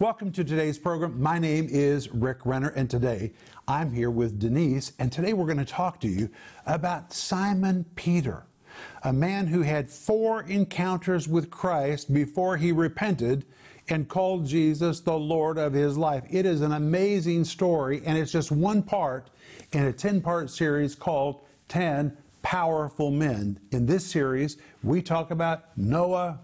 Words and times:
Welcome 0.00 0.30
to 0.34 0.44
today's 0.44 0.78
program. 0.78 1.20
My 1.20 1.40
name 1.40 1.66
is 1.68 2.08
Rick 2.10 2.46
Renner, 2.46 2.68
and 2.68 2.88
today 2.88 3.32
I'm 3.66 3.92
here 3.92 4.12
with 4.12 4.38
Denise, 4.38 4.92
and 5.00 5.10
today 5.10 5.32
we're 5.32 5.46
going 5.46 5.58
to 5.58 5.64
talk 5.64 5.98
to 6.02 6.06
you 6.06 6.30
about 6.66 7.12
Simon 7.12 7.84
Peter, 7.96 8.44
a 9.02 9.12
man 9.12 9.48
who 9.48 9.62
had 9.62 9.88
four 9.88 10.42
encounters 10.42 11.26
with 11.26 11.50
Christ 11.50 12.14
before 12.14 12.56
he 12.56 12.70
repented 12.70 13.44
and 13.88 14.08
called 14.08 14.46
Jesus 14.46 15.00
the 15.00 15.18
Lord 15.18 15.58
of 15.58 15.72
his 15.72 15.98
life. 15.98 16.22
It 16.30 16.46
is 16.46 16.60
an 16.60 16.74
amazing 16.74 17.42
story, 17.42 18.00
and 18.04 18.16
it's 18.16 18.30
just 18.30 18.52
one 18.52 18.84
part 18.84 19.30
in 19.72 19.82
a 19.82 19.92
10 19.92 20.20
part 20.20 20.48
series 20.48 20.94
called 20.94 21.40
10 21.66 22.16
Powerful 22.42 23.10
Men. 23.10 23.58
In 23.72 23.86
this 23.86 24.06
series, 24.06 24.58
we 24.84 25.02
talk 25.02 25.32
about 25.32 25.76
Noah, 25.76 26.38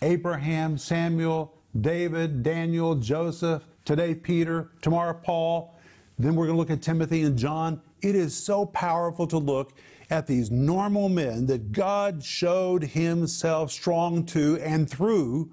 Abraham, 0.00 0.78
Samuel, 0.78 1.53
David, 1.80 2.42
Daniel, 2.42 2.94
Joseph, 2.94 3.64
today 3.84 4.14
Peter, 4.14 4.70
tomorrow 4.80 5.14
Paul. 5.14 5.74
Then 6.18 6.36
we're 6.36 6.46
going 6.46 6.56
to 6.56 6.60
look 6.60 6.70
at 6.70 6.82
Timothy 6.82 7.22
and 7.22 7.36
John. 7.36 7.80
It 8.00 8.14
is 8.14 8.36
so 8.36 8.66
powerful 8.66 9.26
to 9.26 9.38
look 9.38 9.72
at 10.10 10.26
these 10.26 10.50
normal 10.50 11.08
men 11.08 11.46
that 11.46 11.72
God 11.72 12.22
showed 12.22 12.84
himself 12.84 13.72
strong 13.72 14.24
to 14.26 14.58
and 14.60 14.88
through. 14.88 15.50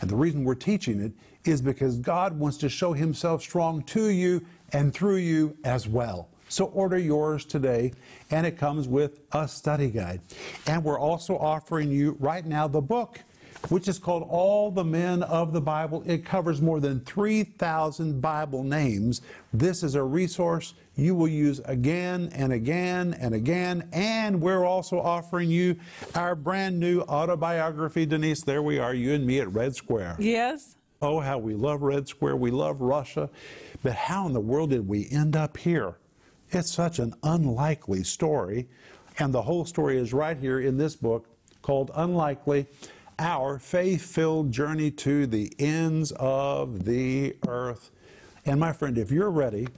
And 0.00 0.10
the 0.10 0.16
reason 0.16 0.44
we're 0.44 0.54
teaching 0.54 1.00
it 1.00 1.12
is 1.48 1.62
because 1.62 1.96
God 1.96 2.38
wants 2.38 2.58
to 2.58 2.68
show 2.68 2.92
himself 2.92 3.42
strong 3.42 3.82
to 3.84 4.10
you 4.10 4.44
and 4.72 4.92
through 4.92 5.16
you 5.16 5.56
as 5.64 5.88
well. 5.88 6.28
So 6.48 6.66
order 6.66 6.98
yours 6.98 7.46
today, 7.46 7.92
and 8.30 8.46
it 8.46 8.58
comes 8.58 8.86
with 8.86 9.20
a 9.32 9.48
study 9.48 9.88
guide. 9.88 10.20
And 10.66 10.84
we're 10.84 10.98
also 10.98 11.38
offering 11.38 11.90
you 11.90 12.16
right 12.20 12.44
now 12.44 12.68
the 12.68 12.82
book 12.82 13.20
which 13.68 13.88
is 13.88 13.98
called 13.98 14.26
All 14.28 14.70
the 14.70 14.84
Men 14.84 15.22
of 15.22 15.52
the 15.52 15.60
Bible. 15.60 16.02
It 16.06 16.24
covers 16.24 16.60
more 16.60 16.80
than 16.80 17.00
3,000 17.00 18.20
Bible 18.20 18.62
names. 18.62 19.22
This 19.52 19.82
is 19.82 19.94
a 19.94 20.02
resource 20.02 20.74
you 20.94 21.14
will 21.14 21.28
use 21.28 21.60
again 21.64 22.30
and 22.34 22.52
again 22.52 23.14
and 23.18 23.34
again. 23.34 23.88
And 23.92 24.40
we're 24.40 24.64
also 24.64 25.00
offering 25.00 25.50
you 25.50 25.76
our 26.14 26.34
brand 26.34 26.78
new 26.78 27.00
autobiography. 27.02 28.04
Denise, 28.06 28.42
there 28.42 28.62
we 28.62 28.78
are, 28.78 28.94
you 28.94 29.14
and 29.14 29.26
me 29.26 29.40
at 29.40 29.52
Red 29.52 29.74
Square. 29.74 30.16
Yes. 30.18 30.76
Oh, 31.00 31.20
how 31.20 31.38
we 31.38 31.54
love 31.54 31.82
Red 31.82 32.08
Square. 32.08 32.36
We 32.36 32.50
love 32.50 32.80
Russia. 32.80 33.30
But 33.82 33.94
how 33.94 34.26
in 34.26 34.32
the 34.32 34.40
world 34.40 34.70
did 34.70 34.86
we 34.86 35.08
end 35.10 35.34
up 35.34 35.56
here? 35.56 35.96
It's 36.50 36.70
such 36.70 36.98
an 36.98 37.14
unlikely 37.22 38.04
story. 38.04 38.68
And 39.18 39.32
the 39.32 39.42
whole 39.42 39.64
story 39.64 39.98
is 39.98 40.12
right 40.12 40.36
here 40.36 40.60
in 40.60 40.76
this 40.76 40.94
book 40.94 41.26
called 41.62 41.90
Unlikely 41.94 42.66
our 43.22 43.56
faith 43.56 44.02
filled 44.02 44.50
journey 44.50 44.90
to 44.90 45.28
the 45.28 45.52
ends 45.60 46.10
of 46.16 46.84
the 46.84 47.36
earth. 47.46 47.92
And 48.44 48.58
my 48.58 48.72
friend, 48.72 48.98
if 48.98 49.12
you're 49.12 49.30
ready 49.30 49.68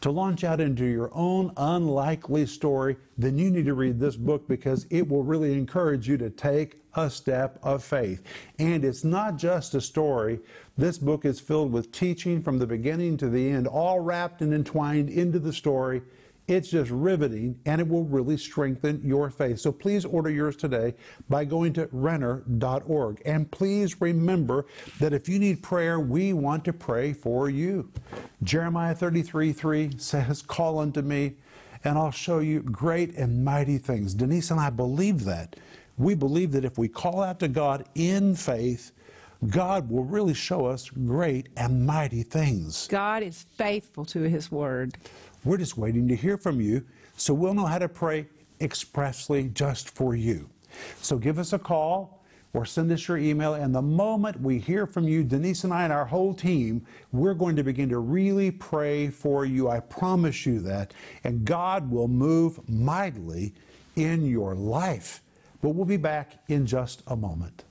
to 0.00 0.10
launch 0.10 0.42
out 0.42 0.60
into 0.60 0.84
your 0.84 1.08
own 1.14 1.52
unlikely 1.56 2.44
story, 2.46 2.96
then 3.16 3.38
you 3.38 3.50
need 3.52 3.66
to 3.66 3.74
read 3.74 4.00
this 4.00 4.16
book 4.16 4.48
because 4.48 4.84
it 4.90 5.08
will 5.08 5.22
really 5.22 5.52
encourage 5.52 6.08
you 6.08 6.16
to 6.18 6.28
take 6.28 6.82
a 6.94 7.08
step 7.08 7.60
of 7.62 7.84
faith. 7.84 8.24
And 8.58 8.84
it's 8.84 9.04
not 9.04 9.36
just 9.36 9.76
a 9.76 9.80
story. 9.80 10.40
This 10.76 10.98
book 10.98 11.24
is 11.24 11.38
filled 11.38 11.70
with 11.70 11.92
teaching 11.92 12.42
from 12.42 12.58
the 12.58 12.66
beginning 12.66 13.16
to 13.18 13.28
the 13.28 13.48
end, 13.48 13.68
all 13.68 14.00
wrapped 14.00 14.42
and 14.42 14.52
entwined 14.52 15.08
into 15.08 15.38
the 15.38 15.52
story 15.52 16.02
it's 16.48 16.70
just 16.70 16.90
riveting 16.90 17.60
and 17.66 17.80
it 17.80 17.86
will 17.86 18.04
really 18.04 18.38
strengthen 18.38 19.00
your 19.04 19.30
faith. 19.30 19.60
So 19.60 19.70
please 19.70 20.06
order 20.06 20.30
yours 20.30 20.56
today 20.56 20.94
by 21.28 21.44
going 21.44 21.74
to 21.74 21.88
renner.org. 21.92 23.22
And 23.26 23.50
please 23.50 24.00
remember 24.00 24.66
that 24.98 25.12
if 25.12 25.28
you 25.28 25.38
need 25.38 25.62
prayer, 25.62 26.00
we 26.00 26.32
want 26.32 26.64
to 26.64 26.72
pray 26.72 27.12
for 27.12 27.50
you. 27.50 27.90
Jeremiah 28.42 28.94
33 28.94 29.52
3 29.52 29.90
says, 29.98 30.40
Call 30.40 30.78
unto 30.78 31.02
me, 31.02 31.34
and 31.84 31.98
I'll 31.98 32.10
show 32.10 32.38
you 32.38 32.60
great 32.62 33.14
and 33.16 33.44
mighty 33.44 33.76
things. 33.76 34.14
Denise 34.14 34.50
and 34.50 34.58
I 34.58 34.70
believe 34.70 35.24
that. 35.24 35.56
We 35.98 36.14
believe 36.14 36.52
that 36.52 36.64
if 36.64 36.78
we 36.78 36.88
call 36.88 37.22
out 37.22 37.40
to 37.40 37.48
God 37.48 37.84
in 37.94 38.34
faith, 38.34 38.92
God 39.46 39.88
will 39.88 40.04
really 40.04 40.34
show 40.34 40.66
us 40.66 40.90
great 40.90 41.48
and 41.56 41.86
mighty 41.86 42.22
things. 42.24 42.88
God 42.88 43.22
is 43.22 43.46
faithful 43.56 44.04
to 44.06 44.22
His 44.22 44.50
Word. 44.50 44.98
We're 45.44 45.58
just 45.58 45.78
waiting 45.78 46.08
to 46.08 46.16
hear 46.16 46.36
from 46.36 46.60
you 46.60 46.84
so 47.16 47.34
we'll 47.34 47.54
know 47.54 47.66
how 47.66 47.78
to 47.78 47.88
pray 47.88 48.26
expressly 48.60 49.50
just 49.54 49.90
for 49.90 50.14
you. 50.14 50.48
So 51.00 51.16
give 51.18 51.38
us 51.38 51.52
a 51.52 51.58
call 51.58 52.18
or 52.54 52.64
send 52.64 52.90
us 52.90 53.06
your 53.06 53.18
email, 53.18 53.54
and 53.54 53.74
the 53.74 53.82
moment 53.82 54.40
we 54.40 54.58
hear 54.58 54.86
from 54.86 55.06
you, 55.06 55.22
Denise 55.22 55.64
and 55.64 55.72
I 55.72 55.84
and 55.84 55.92
our 55.92 56.06
whole 56.06 56.32
team, 56.32 56.84
we're 57.12 57.34
going 57.34 57.56
to 57.56 57.62
begin 57.62 57.90
to 57.90 57.98
really 57.98 58.50
pray 58.50 59.10
for 59.10 59.44
you. 59.44 59.68
I 59.68 59.80
promise 59.80 60.46
you 60.46 60.60
that. 60.60 60.94
And 61.24 61.44
God 61.44 61.90
will 61.90 62.08
move 62.08 62.66
mightily 62.68 63.52
in 63.96 64.26
your 64.26 64.54
life. 64.54 65.22
But 65.60 65.70
we'll 65.70 65.84
be 65.84 65.98
back 65.98 66.42
in 66.48 66.64
just 66.66 67.02
a 67.08 67.16
moment. 67.16 67.64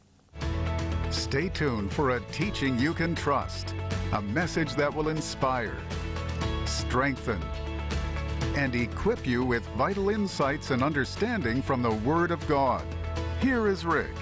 Stay 1.09 1.49
tuned 1.49 1.91
for 1.91 2.11
a 2.11 2.19
teaching 2.31 2.77
you 2.77 2.93
can 2.93 3.15
trust, 3.15 3.73
a 4.11 4.21
message 4.21 4.75
that 4.75 4.93
will 4.93 5.09
inspire, 5.09 5.77
strengthen, 6.67 7.41
and 8.55 8.75
equip 8.75 9.25
you 9.25 9.43
with 9.43 9.65
vital 9.69 10.09
insights 10.09 10.71
and 10.71 10.83
understanding 10.83 11.61
from 11.61 11.81
the 11.81 11.91
Word 11.91 12.31
of 12.31 12.45
God. 12.47 12.85
Here 13.41 13.67
is 13.67 13.85
Rick. 13.85 14.15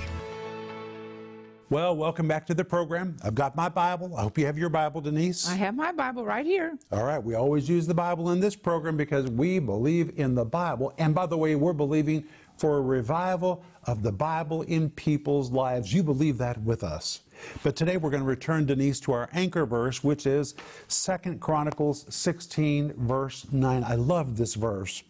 Well, 1.71 1.95
welcome 1.95 2.27
back 2.27 2.45
to 2.47 2.53
the 2.53 2.63
program. 2.63 3.17
I've 3.23 3.33
got 3.33 3.55
my 3.55 3.69
Bible. 3.69 4.15
I 4.15 4.21
hope 4.21 4.37
you 4.37 4.45
have 4.45 4.57
your 4.57 4.69
Bible, 4.69 5.01
Denise. 5.01 5.49
I 5.49 5.55
have 5.55 5.75
my 5.75 5.91
Bible 5.91 6.23
right 6.23 6.45
here. 6.45 6.77
All 6.91 7.03
right. 7.03 7.17
We 7.17 7.33
always 7.33 7.67
use 7.67 7.87
the 7.87 7.93
Bible 7.93 8.31
in 8.31 8.39
this 8.39 8.55
program 8.55 8.95
because 8.95 9.25
we 9.31 9.57
believe 9.57 10.13
in 10.17 10.35
the 10.35 10.45
Bible. 10.45 10.93
And 10.99 11.15
by 11.15 11.25
the 11.25 11.37
way, 11.37 11.55
we're 11.55 11.73
believing 11.73 12.23
for 12.57 12.77
a 12.77 12.81
revival 12.81 13.63
of 13.85 14.03
the 14.03 14.11
Bible 14.11 14.61
in 14.63 14.91
people's 14.91 15.51
lives. 15.51 15.91
You 15.91 16.03
believe 16.03 16.37
that 16.37 16.61
with 16.61 16.83
us. 16.83 17.21
But 17.63 17.75
today 17.75 17.97
we're 17.97 18.09
going 18.09 18.23
to 18.23 18.27
return, 18.29 18.65
Denise, 18.65 18.99
to 19.01 19.11
our 19.13 19.29
anchor 19.33 19.65
verse, 19.65 20.03
which 20.03 20.25
is 20.25 20.55
Second 20.87 21.41
Chronicles 21.41 22.05
16, 22.13 22.93
verse 22.97 23.45
9. 23.51 23.83
I 23.83 23.95
love 23.95 24.37
this 24.37 24.55
verse. 24.55 25.03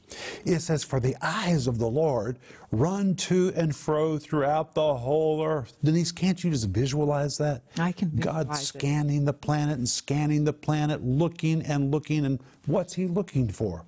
It 0.46 0.60
says, 0.60 0.84
For 0.84 1.00
the 1.00 1.16
eyes 1.22 1.68
of 1.68 1.78
the 1.78 1.88
Lord 1.88 2.38
run 2.72 3.16
to 3.16 3.52
and 3.56 3.76
fro 3.76 4.18
throughout 4.18 4.74
the 4.74 4.96
whole 4.96 5.44
earth. 5.44 5.76
Denise, 5.84 6.12
can't 6.12 6.44
you 6.44 6.52
just 6.52 6.70
visualize 6.70 7.38
that? 7.38 7.64
I 7.78 7.92
can 7.92 8.16
God 8.16 8.56
scanning 8.56 9.24
it. 9.24 9.26
the 9.26 9.34
planet 9.34 9.78
and 9.78 9.88
scanning 9.88 10.44
the 10.44 10.54
planet, 10.54 11.04
looking 11.04 11.62
and 11.64 11.92
looking, 11.92 12.26
and 12.26 12.40
what's 12.66 12.94
He 12.94 13.08
looking 13.08 13.50
for? 13.50 13.86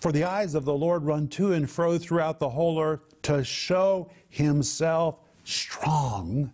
For 0.00 0.12
the 0.12 0.24
eyes 0.24 0.54
of 0.54 0.64
the 0.64 0.74
Lord 0.74 1.04
run 1.04 1.28
to 1.28 1.52
and 1.52 1.68
fro 1.68 1.98
throughout 1.98 2.38
the 2.38 2.50
whole 2.50 2.80
earth 2.80 3.00
to 3.22 3.42
show 3.42 4.10
Himself 4.28 5.18
strong 5.44 6.52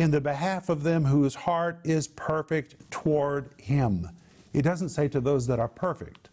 in 0.00 0.10
the 0.10 0.20
behalf 0.20 0.70
of 0.70 0.82
them 0.82 1.04
whose 1.04 1.34
heart 1.34 1.78
is 1.84 2.08
perfect 2.08 2.90
toward 2.90 3.50
Him. 3.58 4.08
It 4.54 4.62
doesn't 4.62 4.88
say 4.88 5.08
to 5.08 5.20
those 5.20 5.46
that 5.46 5.60
are 5.60 5.68
perfect. 5.68 6.30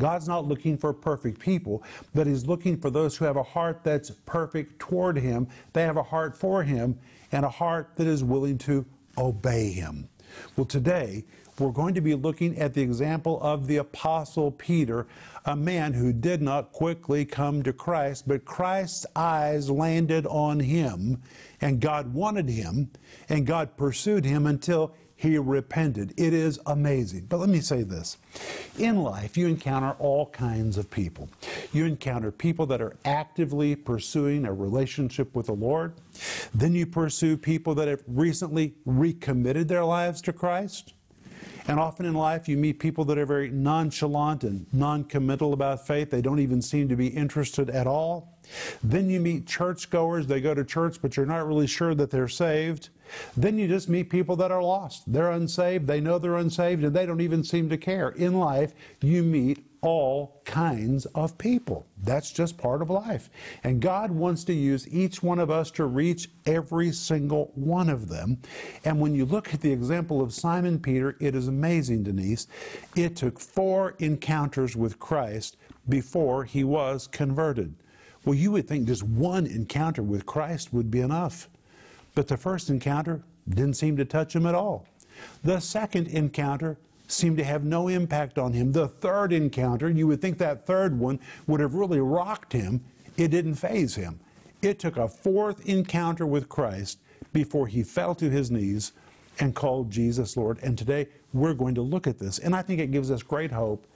God's 0.00 0.26
not 0.26 0.46
looking 0.48 0.76
for 0.76 0.92
perfect 0.92 1.38
people, 1.38 1.84
but 2.12 2.26
He's 2.26 2.44
looking 2.44 2.76
for 2.76 2.90
those 2.90 3.16
who 3.16 3.24
have 3.24 3.36
a 3.36 3.42
heart 3.42 3.82
that's 3.84 4.10
perfect 4.10 4.80
toward 4.80 5.16
Him. 5.16 5.46
They 5.72 5.82
have 5.82 5.96
a 5.96 6.02
heart 6.02 6.36
for 6.36 6.64
Him 6.64 6.98
and 7.30 7.44
a 7.44 7.48
heart 7.48 7.90
that 7.94 8.08
is 8.08 8.24
willing 8.24 8.58
to 8.58 8.84
obey 9.16 9.70
Him. 9.70 10.08
Well, 10.56 10.66
today 10.66 11.24
we're 11.58 11.70
going 11.70 11.94
to 11.94 12.00
be 12.00 12.16
looking 12.16 12.58
at 12.58 12.74
the 12.74 12.82
example 12.82 13.40
of 13.40 13.68
the 13.68 13.76
Apostle 13.76 14.50
Peter, 14.50 15.06
a 15.44 15.54
man 15.54 15.92
who 15.92 16.12
did 16.12 16.42
not 16.42 16.72
quickly 16.72 17.24
come 17.24 17.62
to 17.62 17.72
Christ, 17.72 18.26
but 18.26 18.44
Christ's 18.44 19.06
eyes 19.14 19.70
landed 19.70 20.26
on 20.26 20.58
him, 20.58 21.22
and 21.64 21.80
God 21.80 22.12
wanted 22.12 22.50
him, 22.50 22.90
and 23.30 23.46
God 23.46 23.78
pursued 23.78 24.26
him 24.26 24.46
until 24.46 24.94
he 25.16 25.38
repented. 25.38 26.12
It 26.18 26.34
is 26.34 26.60
amazing. 26.66 27.24
But 27.24 27.40
let 27.40 27.48
me 27.48 27.60
say 27.60 27.82
this 27.84 28.18
in 28.78 29.02
life, 29.02 29.38
you 29.38 29.46
encounter 29.46 29.96
all 29.98 30.26
kinds 30.26 30.76
of 30.76 30.90
people. 30.90 31.30
You 31.72 31.86
encounter 31.86 32.30
people 32.30 32.66
that 32.66 32.82
are 32.82 32.98
actively 33.06 33.76
pursuing 33.76 34.44
a 34.44 34.52
relationship 34.52 35.34
with 35.34 35.46
the 35.46 35.54
Lord. 35.54 35.94
Then 36.52 36.74
you 36.74 36.84
pursue 36.84 37.38
people 37.38 37.74
that 37.76 37.88
have 37.88 38.02
recently 38.06 38.74
recommitted 38.84 39.66
their 39.66 39.86
lives 39.86 40.20
to 40.22 40.34
Christ. 40.34 40.92
And 41.66 41.80
often 41.80 42.04
in 42.04 42.12
life, 42.12 42.46
you 42.46 42.58
meet 42.58 42.78
people 42.78 43.06
that 43.06 43.16
are 43.16 43.24
very 43.24 43.48
nonchalant 43.48 44.44
and 44.44 44.66
non-committal 44.74 45.54
about 45.54 45.86
faith. 45.86 46.10
They 46.10 46.20
don't 46.20 46.40
even 46.40 46.60
seem 46.60 46.90
to 46.90 46.96
be 46.96 47.06
interested 47.06 47.70
at 47.70 47.86
all. 47.86 48.33
Then 48.82 49.08
you 49.10 49.20
meet 49.20 49.46
churchgoers. 49.46 50.26
They 50.26 50.40
go 50.40 50.54
to 50.54 50.64
church, 50.64 50.98
but 51.00 51.16
you're 51.16 51.26
not 51.26 51.46
really 51.46 51.66
sure 51.66 51.94
that 51.94 52.10
they're 52.10 52.28
saved. 52.28 52.88
Then 53.36 53.58
you 53.58 53.68
just 53.68 53.88
meet 53.88 54.10
people 54.10 54.36
that 54.36 54.50
are 54.50 54.62
lost. 54.62 55.12
They're 55.12 55.30
unsaved. 55.30 55.86
They 55.86 56.00
know 56.00 56.18
they're 56.18 56.36
unsaved, 56.36 56.84
and 56.84 56.94
they 56.94 57.06
don't 57.06 57.20
even 57.20 57.44
seem 57.44 57.68
to 57.68 57.76
care. 57.76 58.10
In 58.10 58.38
life, 58.38 58.74
you 59.00 59.22
meet 59.22 59.64
all 59.84 60.40
kinds 60.46 61.04
of 61.06 61.36
people. 61.36 61.86
That's 62.02 62.32
just 62.32 62.56
part 62.56 62.80
of 62.80 62.88
life. 62.88 63.28
And 63.62 63.82
God 63.82 64.10
wants 64.10 64.42
to 64.44 64.54
use 64.54 64.88
each 64.88 65.22
one 65.22 65.38
of 65.38 65.50
us 65.50 65.70
to 65.72 65.84
reach 65.84 66.30
every 66.46 66.90
single 66.90 67.52
one 67.54 67.90
of 67.90 68.08
them. 68.08 68.38
And 68.84 68.98
when 68.98 69.14
you 69.14 69.26
look 69.26 69.52
at 69.52 69.60
the 69.60 69.72
example 69.72 70.22
of 70.22 70.32
Simon 70.32 70.78
Peter, 70.78 71.16
it 71.20 71.34
is 71.34 71.48
amazing, 71.48 72.04
Denise. 72.04 72.46
It 72.96 73.14
took 73.14 73.38
four 73.38 73.94
encounters 73.98 74.74
with 74.74 74.98
Christ 74.98 75.58
before 75.86 76.44
he 76.44 76.64
was 76.64 77.06
converted. 77.06 77.74
Well, 78.24 78.34
you 78.34 78.52
would 78.52 78.66
think 78.66 78.86
just 78.86 79.02
one 79.02 79.46
encounter 79.46 80.02
with 80.02 80.26
Christ 80.26 80.72
would 80.72 80.90
be 80.90 81.00
enough. 81.00 81.48
But 82.14 82.28
the 82.28 82.36
first 82.36 82.70
encounter 82.70 83.22
didn't 83.48 83.74
seem 83.74 83.96
to 83.96 84.04
touch 84.04 84.34
him 84.34 84.46
at 84.46 84.54
all. 84.54 84.86
The 85.42 85.60
second 85.60 86.08
encounter 86.08 86.78
seemed 87.06 87.36
to 87.36 87.44
have 87.44 87.64
no 87.64 87.88
impact 87.88 88.38
on 88.38 88.52
him. 88.52 88.72
The 88.72 88.88
third 88.88 89.32
encounter, 89.32 89.90
you 89.90 90.06
would 90.06 90.22
think 90.22 90.38
that 90.38 90.66
third 90.66 90.98
one 90.98 91.20
would 91.46 91.60
have 91.60 91.74
really 91.74 92.00
rocked 92.00 92.52
him. 92.52 92.82
It 93.16 93.28
didn't 93.28 93.56
faze 93.56 93.94
him. 93.94 94.20
It 94.62 94.78
took 94.78 94.96
a 94.96 95.08
fourth 95.08 95.66
encounter 95.68 96.26
with 96.26 96.48
Christ 96.48 96.98
before 97.32 97.66
he 97.66 97.82
fell 97.82 98.14
to 98.14 98.30
his 98.30 98.50
knees 98.50 98.92
and 99.38 99.54
called 99.54 99.90
Jesus 99.90 100.36
Lord. 100.36 100.58
And 100.62 100.78
today 100.78 101.08
we're 101.32 101.54
going 101.54 101.74
to 101.74 101.82
look 101.82 102.06
at 102.06 102.18
this. 102.18 102.38
And 102.38 102.56
I 102.56 102.62
think 102.62 102.80
it 102.80 102.90
gives 102.90 103.10
us 103.10 103.22
great 103.22 103.52
hope 103.52 103.86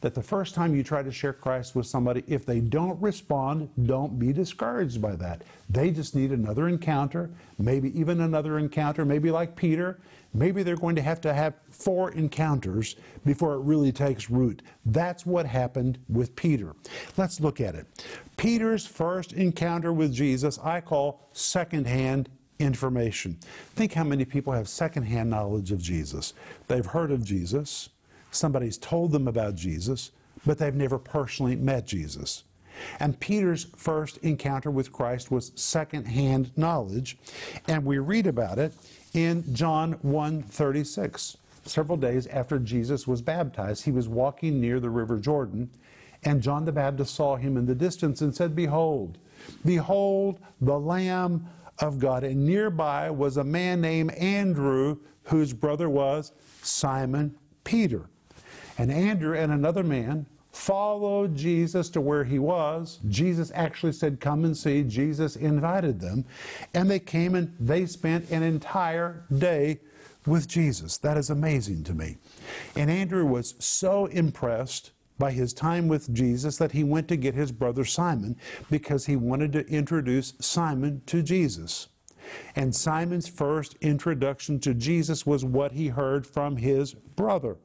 that 0.00 0.14
the 0.14 0.22
first 0.22 0.54
time 0.54 0.74
you 0.74 0.82
try 0.82 1.02
to 1.02 1.10
share 1.10 1.32
Christ 1.32 1.74
with 1.74 1.86
somebody, 1.86 2.22
if 2.26 2.46
they 2.46 2.60
don't 2.60 3.00
respond, 3.00 3.68
don't 3.84 4.18
be 4.18 4.32
discouraged 4.32 5.02
by 5.02 5.16
that. 5.16 5.42
They 5.68 5.90
just 5.90 6.14
need 6.14 6.30
another 6.30 6.68
encounter, 6.68 7.30
maybe 7.58 7.98
even 7.98 8.20
another 8.20 8.58
encounter, 8.58 9.04
maybe 9.04 9.30
like 9.30 9.56
Peter. 9.56 9.98
Maybe 10.34 10.62
they're 10.62 10.76
going 10.76 10.96
to 10.96 11.02
have 11.02 11.20
to 11.22 11.32
have 11.32 11.54
four 11.70 12.12
encounters 12.12 12.96
before 13.24 13.54
it 13.54 13.60
really 13.60 13.90
takes 13.90 14.30
root. 14.30 14.62
That's 14.86 15.24
what 15.24 15.46
happened 15.46 15.98
with 16.08 16.36
Peter. 16.36 16.74
Let's 17.16 17.40
look 17.40 17.60
at 17.60 17.74
it. 17.74 17.86
Peter's 18.36 18.86
first 18.86 19.32
encounter 19.32 19.92
with 19.92 20.12
Jesus, 20.12 20.58
I 20.62 20.80
call 20.80 21.28
secondhand 21.32 22.28
information. 22.58 23.38
Think 23.74 23.94
how 23.94 24.04
many 24.04 24.24
people 24.24 24.52
have 24.52 24.68
secondhand 24.68 25.30
knowledge 25.30 25.72
of 25.72 25.80
Jesus. 25.80 26.34
They've 26.68 26.86
heard 26.86 27.10
of 27.10 27.24
Jesus 27.24 27.88
Somebody's 28.30 28.78
told 28.78 29.12
them 29.12 29.26
about 29.26 29.54
Jesus, 29.54 30.12
but 30.46 30.58
they've 30.58 30.74
never 30.74 30.98
personally 30.98 31.56
met 31.56 31.86
Jesus. 31.86 32.44
And 33.00 33.18
Peter's 33.18 33.64
first 33.74 34.18
encounter 34.18 34.70
with 34.70 34.92
Christ 34.92 35.30
was 35.30 35.52
second-hand 35.56 36.52
knowledge, 36.56 37.18
and 37.66 37.84
we 37.84 37.98
read 37.98 38.26
about 38.26 38.58
it 38.58 38.72
in 39.14 39.52
John 39.52 39.94
1:36. 40.02 41.36
Several 41.64 41.98
days 41.98 42.26
after 42.28 42.58
Jesus 42.58 43.06
was 43.06 43.20
baptized, 43.20 43.84
he 43.84 43.90
was 43.90 44.08
walking 44.08 44.60
near 44.60 44.78
the 44.78 44.90
river 44.90 45.18
Jordan, 45.18 45.70
and 46.22 46.40
John 46.40 46.64
the 46.64 46.72
Baptist 46.72 47.14
saw 47.14 47.36
him 47.36 47.56
in 47.56 47.66
the 47.66 47.74
distance 47.74 48.20
and 48.20 48.34
said, 48.34 48.54
"Behold, 48.54 49.18
behold 49.64 50.38
the 50.60 50.78
Lamb 50.78 51.46
of 51.80 51.98
God." 51.98 52.22
And 52.22 52.46
nearby 52.46 53.10
was 53.10 53.36
a 53.36 53.44
man 53.44 53.80
named 53.80 54.12
Andrew, 54.12 54.98
whose 55.24 55.52
brother 55.52 55.90
was 55.90 56.32
Simon 56.62 57.34
Peter. 57.64 58.08
And 58.78 58.92
Andrew 58.92 59.36
and 59.36 59.52
another 59.52 59.82
man 59.82 60.26
followed 60.52 61.36
Jesus 61.36 61.88
to 61.90 62.00
where 62.00 62.24
he 62.24 62.38
was. 62.38 63.00
Jesus 63.08 63.52
actually 63.54 63.92
said, 63.92 64.20
Come 64.20 64.44
and 64.44 64.56
see. 64.56 64.82
Jesus 64.82 65.36
invited 65.36 66.00
them. 66.00 66.24
And 66.74 66.90
they 66.90 66.98
came 66.98 67.34
and 67.34 67.54
they 67.60 67.86
spent 67.86 68.30
an 68.30 68.42
entire 68.42 69.24
day 69.36 69.80
with 70.26 70.48
Jesus. 70.48 70.96
That 70.98 71.16
is 71.16 71.30
amazing 71.30 71.84
to 71.84 71.94
me. 71.94 72.16
And 72.76 72.90
Andrew 72.90 73.26
was 73.26 73.54
so 73.58 74.06
impressed 74.06 74.92
by 75.18 75.32
his 75.32 75.52
time 75.52 75.88
with 75.88 76.14
Jesus 76.14 76.56
that 76.58 76.72
he 76.72 76.84
went 76.84 77.08
to 77.08 77.16
get 77.16 77.34
his 77.34 77.50
brother 77.50 77.84
Simon 77.84 78.36
because 78.70 79.06
he 79.06 79.16
wanted 79.16 79.52
to 79.52 79.66
introduce 79.66 80.34
Simon 80.40 81.02
to 81.06 81.22
Jesus. 81.22 81.88
And 82.54 82.74
Simon's 82.74 83.28
first 83.28 83.74
introduction 83.80 84.60
to 84.60 84.74
Jesus 84.74 85.26
was 85.26 85.44
what 85.44 85.72
he 85.72 85.88
heard 85.88 86.26
from 86.26 86.56
his 86.56 86.94
brother. 86.94 87.56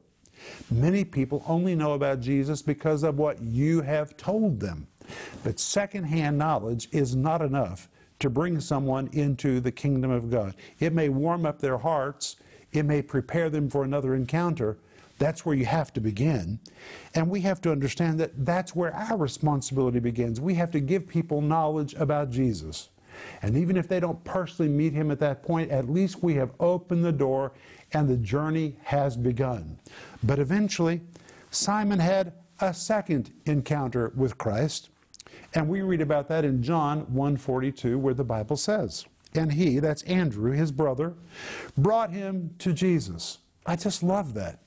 Many 0.70 1.04
people 1.04 1.44
only 1.46 1.74
know 1.74 1.92
about 1.92 2.20
Jesus 2.20 2.62
because 2.62 3.02
of 3.02 3.18
what 3.18 3.40
you 3.42 3.80
have 3.82 4.16
told 4.16 4.60
them. 4.60 4.86
But 5.42 5.60
secondhand 5.60 6.38
knowledge 6.38 6.88
is 6.92 7.14
not 7.14 7.42
enough 7.42 7.88
to 8.20 8.30
bring 8.30 8.60
someone 8.60 9.08
into 9.12 9.60
the 9.60 9.72
kingdom 9.72 10.10
of 10.10 10.30
God. 10.30 10.54
It 10.78 10.92
may 10.92 11.08
warm 11.08 11.44
up 11.44 11.60
their 11.60 11.78
hearts, 11.78 12.36
it 12.72 12.84
may 12.84 13.02
prepare 13.02 13.50
them 13.50 13.68
for 13.68 13.84
another 13.84 14.14
encounter. 14.14 14.78
That's 15.18 15.46
where 15.46 15.54
you 15.54 15.66
have 15.66 15.92
to 15.92 16.00
begin. 16.00 16.58
And 17.14 17.30
we 17.30 17.40
have 17.42 17.60
to 17.62 17.70
understand 17.70 18.18
that 18.20 18.44
that's 18.44 18.74
where 18.74 18.94
our 18.94 19.16
responsibility 19.16 20.00
begins. 20.00 20.40
We 20.40 20.54
have 20.54 20.72
to 20.72 20.80
give 20.80 21.06
people 21.06 21.40
knowledge 21.40 21.94
about 21.94 22.30
Jesus. 22.30 22.88
And 23.42 23.56
even 23.56 23.76
if 23.76 23.86
they 23.86 24.00
don't 24.00 24.22
personally 24.24 24.70
meet 24.70 24.92
him 24.92 25.10
at 25.12 25.20
that 25.20 25.42
point, 25.42 25.70
at 25.70 25.88
least 25.88 26.22
we 26.22 26.34
have 26.34 26.50
opened 26.58 27.04
the 27.04 27.12
door 27.12 27.52
and 27.94 28.08
the 28.08 28.16
journey 28.16 28.76
has 28.82 29.16
begun. 29.16 29.78
But 30.22 30.38
eventually, 30.38 31.00
Simon 31.50 32.00
had 32.00 32.32
a 32.60 32.74
second 32.74 33.32
encounter 33.46 34.12
with 34.16 34.36
Christ, 34.36 34.90
and 35.54 35.68
we 35.68 35.82
read 35.82 36.00
about 36.00 36.28
that 36.28 36.44
in 36.44 36.62
John 36.62 37.06
1:42 37.06 37.98
where 37.98 38.14
the 38.14 38.24
Bible 38.24 38.56
says, 38.56 39.06
"And 39.34 39.52
he, 39.52 39.78
that's 39.78 40.02
Andrew, 40.02 40.52
his 40.52 40.72
brother, 40.72 41.14
brought 41.78 42.12
him 42.12 42.54
to 42.58 42.72
Jesus." 42.72 43.38
I 43.66 43.76
just 43.76 44.02
love 44.02 44.34
that. 44.34 44.58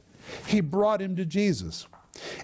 He 0.47 0.61
brought 0.61 1.01
him 1.01 1.15
to 1.17 1.25
Jesus. 1.25 1.87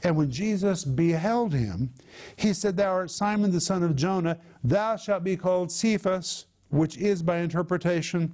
And 0.03 0.15
when 0.15 0.29
Jesus 0.29 0.85
beheld 0.85 1.53
him, 1.53 1.91
he 2.35 2.53
said, 2.53 2.77
Thou 2.77 2.91
art 2.91 3.11
Simon 3.11 3.51
the 3.51 3.59
son 3.59 3.81
of 3.81 3.95
Jonah, 3.95 4.37
thou 4.63 4.95
shalt 4.95 5.23
be 5.23 5.35
called 5.35 5.71
Cephas, 5.71 6.45
which 6.69 6.97
is 6.97 7.23
by 7.23 7.37
interpretation 7.37 8.33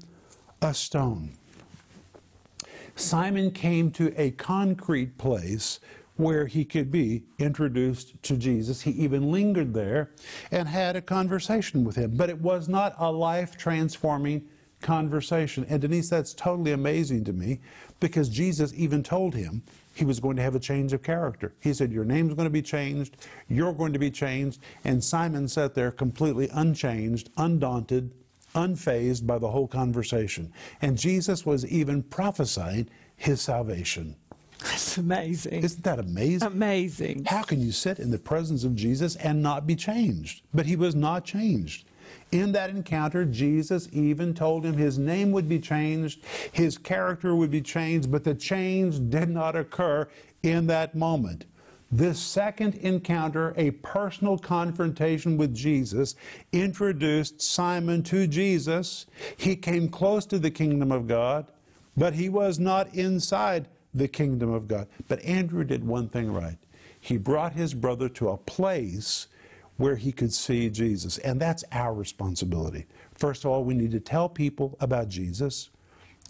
a 0.61 0.73
stone. 0.73 1.31
Simon 2.99 3.51
came 3.51 3.91
to 3.91 4.13
a 4.21 4.31
concrete 4.31 5.17
place 5.17 5.79
where 6.17 6.45
he 6.47 6.65
could 6.65 6.91
be 6.91 7.23
introduced 7.37 8.21
to 8.23 8.35
Jesus. 8.35 8.81
He 8.81 8.91
even 8.91 9.31
lingered 9.31 9.73
there 9.73 10.11
and 10.51 10.67
had 10.67 10.97
a 10.97 11.01
conversation 11.01 11.85
with 11.85 11.95
him. 11.95 12.11
But 12.17 12.29
it 12.29 12.41
was 12.41 12.67
not 12.67 12.93
a 12.99 13.09
life 13.09 13.57
transforming 13.57 14.45
conversation. 14.81 15.65
And 15.69 15.81
Denise, 15.81 16.09
that's 16.09 16.33
totally 16.33 16.73
amazing 16.73 17.23
to 17.25 17.33
me 17.33 17.61
because 18.01 18.27
Jesus 18.27 18.73
even 18.75 19.01
told 19.01 19.33
him 19.33 19.63
he 19.93 20.03
was 20.03 20.19
going 20.19 20.35
to 20.35 20.43
have 20.43 20.55
a 20.55 20.59
change 20.59 20.91
of 20.91 21.01
character. 21.01 21.53
He 21.61 21.73
said, 21.73 21.91
Your 21.91 22.05
name's 22.05 22.33
going 22.33 22.47
to 22.47 22.51
be 22.51 22.61
changed, 22.61 23.15
you're 23.47 23.73
going 23.73 23.93
to 23.93 23.99
be 23.99 24.11
changed. 24.11 24.61
And 24.83 25.01
Simon 25.01 25.47
sat 25.47 25.73
there 25.73 25.91
completely 25.91 26.49
unchanged, 26.51 27.29
undaunted, 27.37 28.11
unfazed 28.55 29.25
by 29.25 29.37
the 29.37 29.49
whole 29.49 29.67
conversation. 29.67 30.51
And 30.81 30.97
Jesus 30.97 31.45
was 31.45 31.65
even 31.65 32.03
prophesying 32.03 32.89
his 33.15 33.41
salvation. 33.41 34.15
That's 34.63 34.97
amazing. 34.97 35.63
Isn't 35.63 35.83
that 35.83 35.99
amazing? 35.99 36.47
Amazing. 36.47 37.25
How 37.25 37.43
can 37.43 37.61
you 37.61 37.71
sit 37.71 37.99
in 37.99 38.11
the 38.11 38.19
presence 38.19 38.63
of 38.63 38.75
Jesus 38.75 39.15
and 39.17 39.41
not 39.41 39.65
be 39.65 39.75
changed? 39.75 40.41
But 40.53 40.65
he 40.65 40.75
was 40.75 40.95
not 40.95 41.23
changed. 41.23 41.85
In 42.31 42.51
that 42.51 42.69
encounter, 42.69 43.25
Jesus 43.25 43.87
even 43.91 44.33
told 44.33 44.65
him 44.65 44.75
his 44.75 44.99
name 44.99 45.31
would 45.31 45.47
be 45.47 45.59
changed, 45.59 46.23
his 46.51 46.77
character 46.77 47.35
would 47.35 47.51
be 47.51 47.61
changed, 47.61 48.11
but 48.11 48.23
the 48.23 48.35
change 48.35 49.09
did 49.09 49.29
not 49.29 49.55
occur 49.55 50.07
in 50.43 50.67
that 50.67 50.95
moment. 50.95 51.45
This 51.91 52.19
second 52.19 52.75
encounter, 52.75 53.53
a 53.57 53.71
personal 53.71 54.37
confrontation 54.37 55.37
with 55.37 55.55
Jesus, 55.55 56.15
introduced 56.51 57.41
Simon 57.41 58.03
to 58.03 58.27
Jesus. 58.27 59.07
He 59.37 59.55
came 59.55 59.89
close 59.89 60.25
to 60.27 60.37
the 60.37 60.51
kingdom 60.51 60.91
of 60.91 61.07
God, 61.07 61.47
but 61.97 62.13
he 62.13 62.29
was 62.29 62.59
not 62.59 62.93
inside 62.93 63.67
the 63.93 64.07
kingdom 64.07 64.51
of 64.51 64.67
God. 64.67 64.87
But 65.07 65.23
Andrew 65.23 65.63
did 65.63 65.83
one 65.83 66.09
thing 66.09 66.31
right. 66.31 66.57
He 66.99 67.17
brought 67.17 67.53
his 67.53 67.73
brother 67.73 68.07
to 68.09 68.29
a 68.29 68.37
place 68.37 69.27
where 69.77 69.95
he 69.95 70.11
could 70.11 70.33
see 70.33 70.69
Jesus. 70.69 71.17
And 71.19 71.39
that's 71.39 71.63
our 71.71 71.93
responsibility. 71.93 72.85
First 73.15 73.45
of 73.45 73.51
all, 73.51 73.63
we 73.63 73.73
need 73.73 73.91
to 73.91 73.99
tell 73.99 74.29
people 74.29 74.77
about 74.79 75.07
Jesus, 75.07 75.69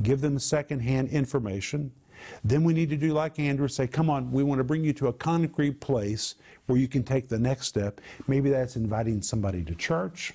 give 0.04 0.22
them 0.22 0.40
secondhand 0.40 1.10
information. 1.10 1.92
Then 2.44 2.64
we 2.64 2.74
need 2.74 2.90
to 2.90 2.98
do 2.98 3.14
like 3.14 3.40
Andrew, 3.40 3.68
say, 3.68 3.88
come 3.88 4.10
on, 4.10 4.32
we 4.32 4.44
want 4.44 4.60
to 4.60 4.64
bring 4.64 4.84
you 4.84 4.94
to 4.94 5.08
a 5.08 5.14
concrete 5.14 5.80
place 5.80 6.36
where 6.68 6.78
you 6.78 6.88
can 6.88 7.04
take 7.04 7.30
the 7.30 7.40
next 7.40 7.68
step. 7.68 8.02
Maybe 8.28 8.50
that's 8.50 8.76
inviting 8.76 9.22
somebody 9.22 9.64
to 9.64 9.76
church. 9.76 10.34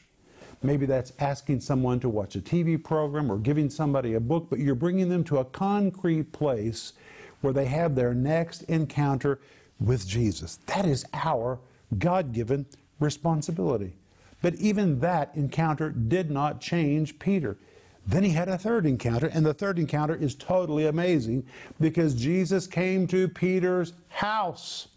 Maybe 0.62 0.86
that's 0.86 1.12
asking 1.18 1.60
someone 1.60 2.00
to 2.00 2.08
watch 2.08 2.36
a 2.36 2.40
TV 2.40 2.82
program 2.82 3.30
or 3.30 3.38
giving 3.38 3.68
somebody 3.68 4.14
a 4.14 4.20
book, 4.20 4.46
but 4.48 4.58
you're 4.58 4.74
bringing 4.74 5.10
them 5.10 5.22
to 5.24 5.38
a 5.38 5.44
concrete 5.44 6.32
place 6.32 6.94
where 7.42 7.52
they 7.52 7.66
have 7.66 7.94
their 7.94 8.14
next 8.14 8.62
encounter 8.62 9.40
with 9.78 10.06
Jesus. 10.08 10.58
That 10.66 10.86
is 10.86 11.04
our 11.12 11.58
God 11.98 12.32
given 12.32 12.64
responsibility. 12.98 13.92
But 14.40 14.54
even 14.54 15.00
that 15.00 15.30
encounter 15.34 15.90
did 15.90 16.30
not 16.30 16.60
change 16.60 17.18
Peter. 17.18 17.56
Then 18.06 18.22
he 18.22 18.30
had 18.30 18.48
a 18.48 18.58
third 18.58 18.84
encounter, 18.86 19.26
and 19.26 19.46
the 19.46 19.54
third 19.54 19.78
encounter 19.78 20.14
is 20.14 20.34
totally 20.34 20.86
amazing 20.86 21.46
because 21.80 22.14
Jesus 22.14 22.66
came 22.66 23.06
to 23.08 23.28
Peter's 23.28 23.94
house. 24.08 24.88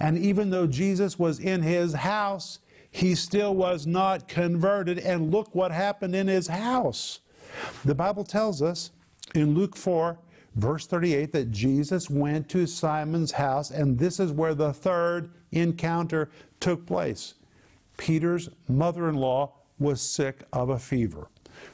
And 0.00 0.18
even 0.18 0.50
though 0.50 0.66
Jesus 0.66 1.18
was 1.18 1.38
in 1.38 1.62
his 1.62 1.94
house, 1.94 2.58
he 2.90 3.14
still 3.14 3.54
was 3.54 3.86
not 3.86 4.26
converted. 4.26 4.98
And 4.98 5.30
look 5.30 5.54
what 5.54 5.70
happened 5.70 6.14
in 6.14 6.26
his 6.26 6.48
house. 6.48 7.20
The 7.84 7.94
Bible 7.94 8.24
tells 8.24 8.62
us 8.62 8.90
in 9.34 9.54
Luke 9.54 9.76
4, 9.76 10.18
verse 10.56 10.86
38, 10.86 11.32
that 11.32 11.50
Jesus 11.52 12.10
went 12.10 12.48
to 12.50 12.66
Simon's 12.66 13.32
house, 13.32 13.70
and 13.70 13.98
this 13.98 14.18
is 14.18 14.32
where 14.32 14.54
the 14.54 14.72
third 14.72 15.30
encounter 15.52 16.30
took 16.58 16.84
place. 16.84 17.34
Peter's 17.96 18.48
mother 18.68 19.08
in 19.08 19.14
law 19.14 19.52
was 19.78 20.00
sick 20.00 20.42
of 20.52 20.70
a 20.70 20.78
fever. 20.78 21.28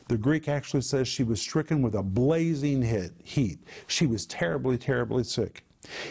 The 0.09 0.17
Greek 0.17 0.49
actually 0.49 0.83
says 0.83 1.09
she 1.09 1.25
was 1.25 1.41
stricken 1.41 1.83
with 1.83 1.95
a 1.95 2.03
blazing 2.03 2.83
heat. 3.25 3.59
She 3.87 4.07
was 4.07 4.27
terribly, 4.27 4.79
terribly 4.79 5.25
sick. 5.25 5.65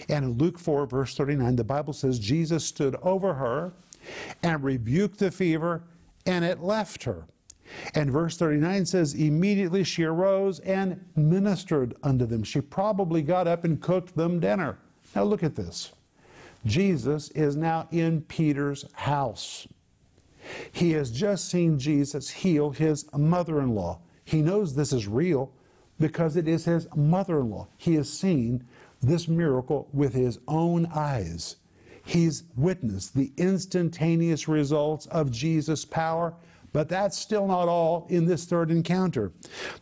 And 0.10 0.25
in 0.25 0.38
Luke 0.38 0.60
4, 0.60 0.86
verse 0.86 1.15
39, 1.15 1.55
the 1.55 1.63
Bible 1.63 1.94
says 1.94 2.20
Jesus 2.20 2.65
stood 2.65 2.96
over 3.01 3.34
her 3.34 3.74
and 4.44 4.63
rebuked 4.63 5.20
the 5.20 5.32
fever, 5.32 5.84
and 6.25 6.46
it 6.46 6.62
left 6.62 7.03
her. 7.03 7.25
And 7.94 8.12
verse 8.12 8.38
39 8.38 8.86
says, 8.86 9.13
Immediately 9.13 9.84
she 9.84 10.03
arose 10.03 10.60
and 10.60 11.03
ministered 11.15 11.96
unto 12.03 12.25
them. 12.25 12.44
She 12.44 12.62
probably 12.62 13.22
got 13.22 13.48
up 13.48 13.63
and 13.63 13.82
cooked 13.82 14.15
them 14.15 14.39
dinner. 14.39 14.77
Now 15.15 15.24
look 15.24 15.44
at 15.44 15.55
this. 15.55 15.91
Jesus 16.65 17.29
is 17.29 17.55
now 17.55 17.88
in 17.91 18.22
Peter's 18.22 18.86
house. 18.94 19.67
He 20.72 20.92
has 20.92 21.12
just 21.12 21.50
seen 21.50 21.80
Jesus 21.80 22.30
heal 22.30 22.72
his 22.72 23.06
mother 23.14 23.62
in 23.62 23.74
law. 23.75 24.00
He 24.24 24.42
knows 24.42 24.75
this 24.75 24.94
is 24.94 25.08
real 25.08 25.52
because 26.00 26.36
it 26.36 26.48
is 26.48 26.66
his 26.66 26.88
mother 26.96 27.40
in 27.40 27.52
law. 27.52 27.68
He 27.78 27.96
has 27.96 28.12
seen 28.12 28.66
this 29.02 29.28
miracle 29.28 29.88
with 29.94 30.14
his 30.14 30.40
own 30.48 30.88
eyes. 30.88 31.58
He's 32.04 32.44
witnessed 32.56 33.16
the 33.16 33.32
instantaneous 33.38 34.48
results 34.48 35.06
of 35.08 35.32
Jesus' 35.32 35.86
power, 35.86 36.36
but 36.75 36.89
that's 36.89 37.17
still 37.17 37.48
not 37.48 37.70
all 37.70 38.05
in 38.10 38.25
this 38.25 38.44
third 38.44 38.70
encounter. 38.70 39.32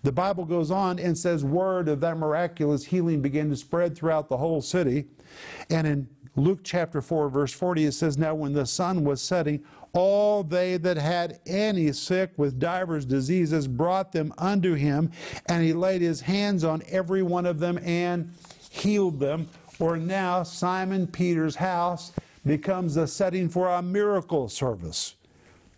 The 0.04 0.12
Bible 0.12 0.46
goes 0.46 0.70
on 0.70 1.00
and 1.00 1.18
says, 1.18 1.44
Word 1.44 1.90
of 1.90 2.00
that 2.02 2.20
miraculous 2.20 2.86
healing 2.86 3.20
began 3.20 3.50
to 3.50 3.56
spread 3.56 3.96
throughout 3.96 4.30
the 4.30 4.38
whole 4.38 4.62
city. 4.62 5.06
And 5.72 5.88
in 5.88 6.08
Luke 6.36 6.60
chapter 6.64 7.02
4, 7.02 7.30
verse 7.30 7.52
40, 7.52 7.86
it 7.86 7.94
says, 7.94 8.20
Now 8.20 8.36
when 8.36 8.54
the 8.54 8.68
sun 8.68 9.04
was 9.04 9.24
setting, 9.24 9.64
all 9.94 10.44
they 10.44 10.78
that 10.78 10.98
had 10.98 11.40
any 11.48 11.92
sick 11.94 12.32
with 12.38 12.60
divers 12.60 13.06
diseases 13.06 13.68
brought 13.68 14.12
them 14.12 14.32
unto 14.38 14.76
him, 14.76 15.10
and 15.48 15.64
he 15.64 15.74
laid 15.74 16.02
his 16.02 16.22
hands 16.22 16.64
on 16.64 16.84
every 16.88 17.24
one 17.24 17.48
of 17.48 17.58
them 17.58 17.80
and 17.80 18.32
healed 18.70 19.20
them. 19.20 19.50
Or 19.80 19.98
now 19.98 20.44
Simon 20.44 21.08
Peter's 21.08 21.56
house 21.56 22.12
becomes 22.46 22.98
a 22.98 23.08
setting 23.08 23.50
for 23.50 23.68
a 23.70 23.82
miracle 23.82 24.48
service. 24.48 25.16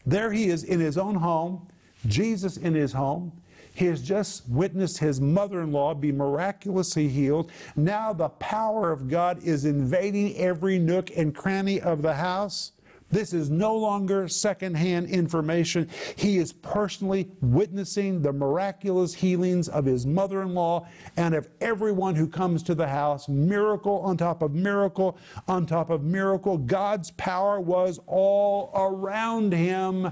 There 0.05 0.31
he 0.31 0.49
is 0.49 0.63
in 0.63 0.79
his 0.79 0.97
own 0.97 1.15
home, 1.15 1.67
Jesus 2.07 2.57
in 2.57 2.73
his 2.73 2.91
home. 2.91 3.31
He 3.73 3.85
has 3.87 4.01
just 4.01 4.47
witnessed 4.47 4.99
his 4.99 5.19
mother 5.19 5.61
in 5.61 5.71
law 5.73 5.93
be 5.93 6.11
miraculously 6.11 7.09
healed. 7.09 7.51
Now 7.75 8.13
the 8.13 8.29
power 8.29 8.91
of 8.91 9.09
God 9.09 9.43
is 9.43 9.65
invading 9.65 10.37
every 10.37 10.79
nook 10.79 11.11
and 11.15 11.35
cranny 11.35 11.81
of 11.81 12.01
the 12.01 12.13
house. 12.13 12.71
This 13.11 13.33
is 13.33 13.49
no 13.49 13.75
longer 13.75 14.27
secondhand 14.27 15.09
information. 15.09 15.89
He 16.15 16.37
is 16.37 16.51
personally 16.51 17.29
witnessing 17.39 18.21
the 18.21 18.33
miraculous 18.33 19.13
healings 19.13 19.69
of 19.69 19.85
his 19.85 20.05
mother 20.05 20.41
in 20.41 20.53
law 20.53 20.87
and 21.15 21.35
of 21.35 21.47
everyone 21.61 22.15
who 22.15 22.27
comes 22.27 22.63
to 22.63 22.75
the 22.75 22.87
house. 22.87 23.29
Miracle 23.29 23.99
on 23.99 24.17
top 24.17 24.41
of 24.41 24.53
miracle 24.53 25.17
on 25.47 25.65
top 25.65 25.89
of 25.89 26.03
miracle. 26.03 26.57
God's 26.57 27.11
power 27.11 27.59
was 27.59 27.99
all 28.07 28.71
around 28.73 29.53
him, 29.53 30.11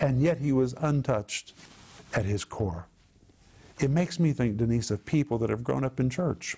and 0.00 0.20
yet 0.20 0.38
he 0.38 0.52
was 0.52 0.74
untouched 0.78 1.54
at 2.12 2.24
his 2.24 2.44
core. 2.44 2.86
It 3.80 3.90
makes 3.90 4.18
me 4.18 4.32
think, 4.32 4.56
Denise, 4.56 4.90
of 4.90 5.04
people 5.04 5.38
that 5.38 5.50
have 5.50 5.64
grown 5.64 5.84
up 5.84 6.00
in 6.00 6.10
church. 6.10 6.56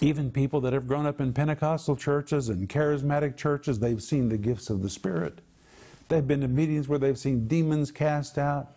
Even 0.00 0.30
people 0.30 0.60
that 0.62 0.72
have 0.72 0.88
grown 0.88 1.06
up 1.06 1.20
in 1.20 1.32
Pentecostal 1.32 1.96
churches 1.96 2.48
and 2.48 2.68
charismatic 2.68 3.36
churches, 3.36 3.78
they've 3.78 4.02
seen 4.02 4.28
the 4.28 4.36
gifts 4.36 4.70
of 4.70 4.82
the 4.82 4.90
Spirit. 4.90 5.40
They've 6.08 6.26
been 6.26 6.40
to 6.40 6.48
meetings 6.48 6.88
where 6.88 6.98
they've 6.98 7.18
seen 7.18 7.46
demons 7.46 7.90
cast 7.90 8.36
out. 8.36 8.72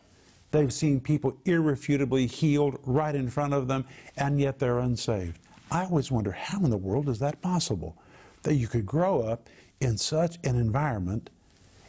They've 0.51 0.71
seen 0.71 1.01
people 1.01 1.35
irrefutably 1.45 2.27
healed 2.27 2.79
right 2.85 3.13
in 3.13 3.29
front 3.29 3.53
of 3.53 3.67
them, 3.67 3.85
and 4.15 4.39
yet 4.39 4.59
they're 4.59 4.79
unsaved. 4.79 5.39
I 5.69 5.83
always 5.83 6.11
wonder 6.11 6.31
how 6.31 6.59
in 6.59 6.69
the 6.69 6.77
world 6.77 7.09
is 7.09 7.19
that 7.19 7.41
possible? 7.41 7.97
That 8.43 8.55
you 8.55 8.67
could 8.67 8.85
grow 8.85 9.21
up 9.21 9.49
in 9.81 9.97
such 9.97 10.37
an 10.43 10.55
environment 10.55 11.29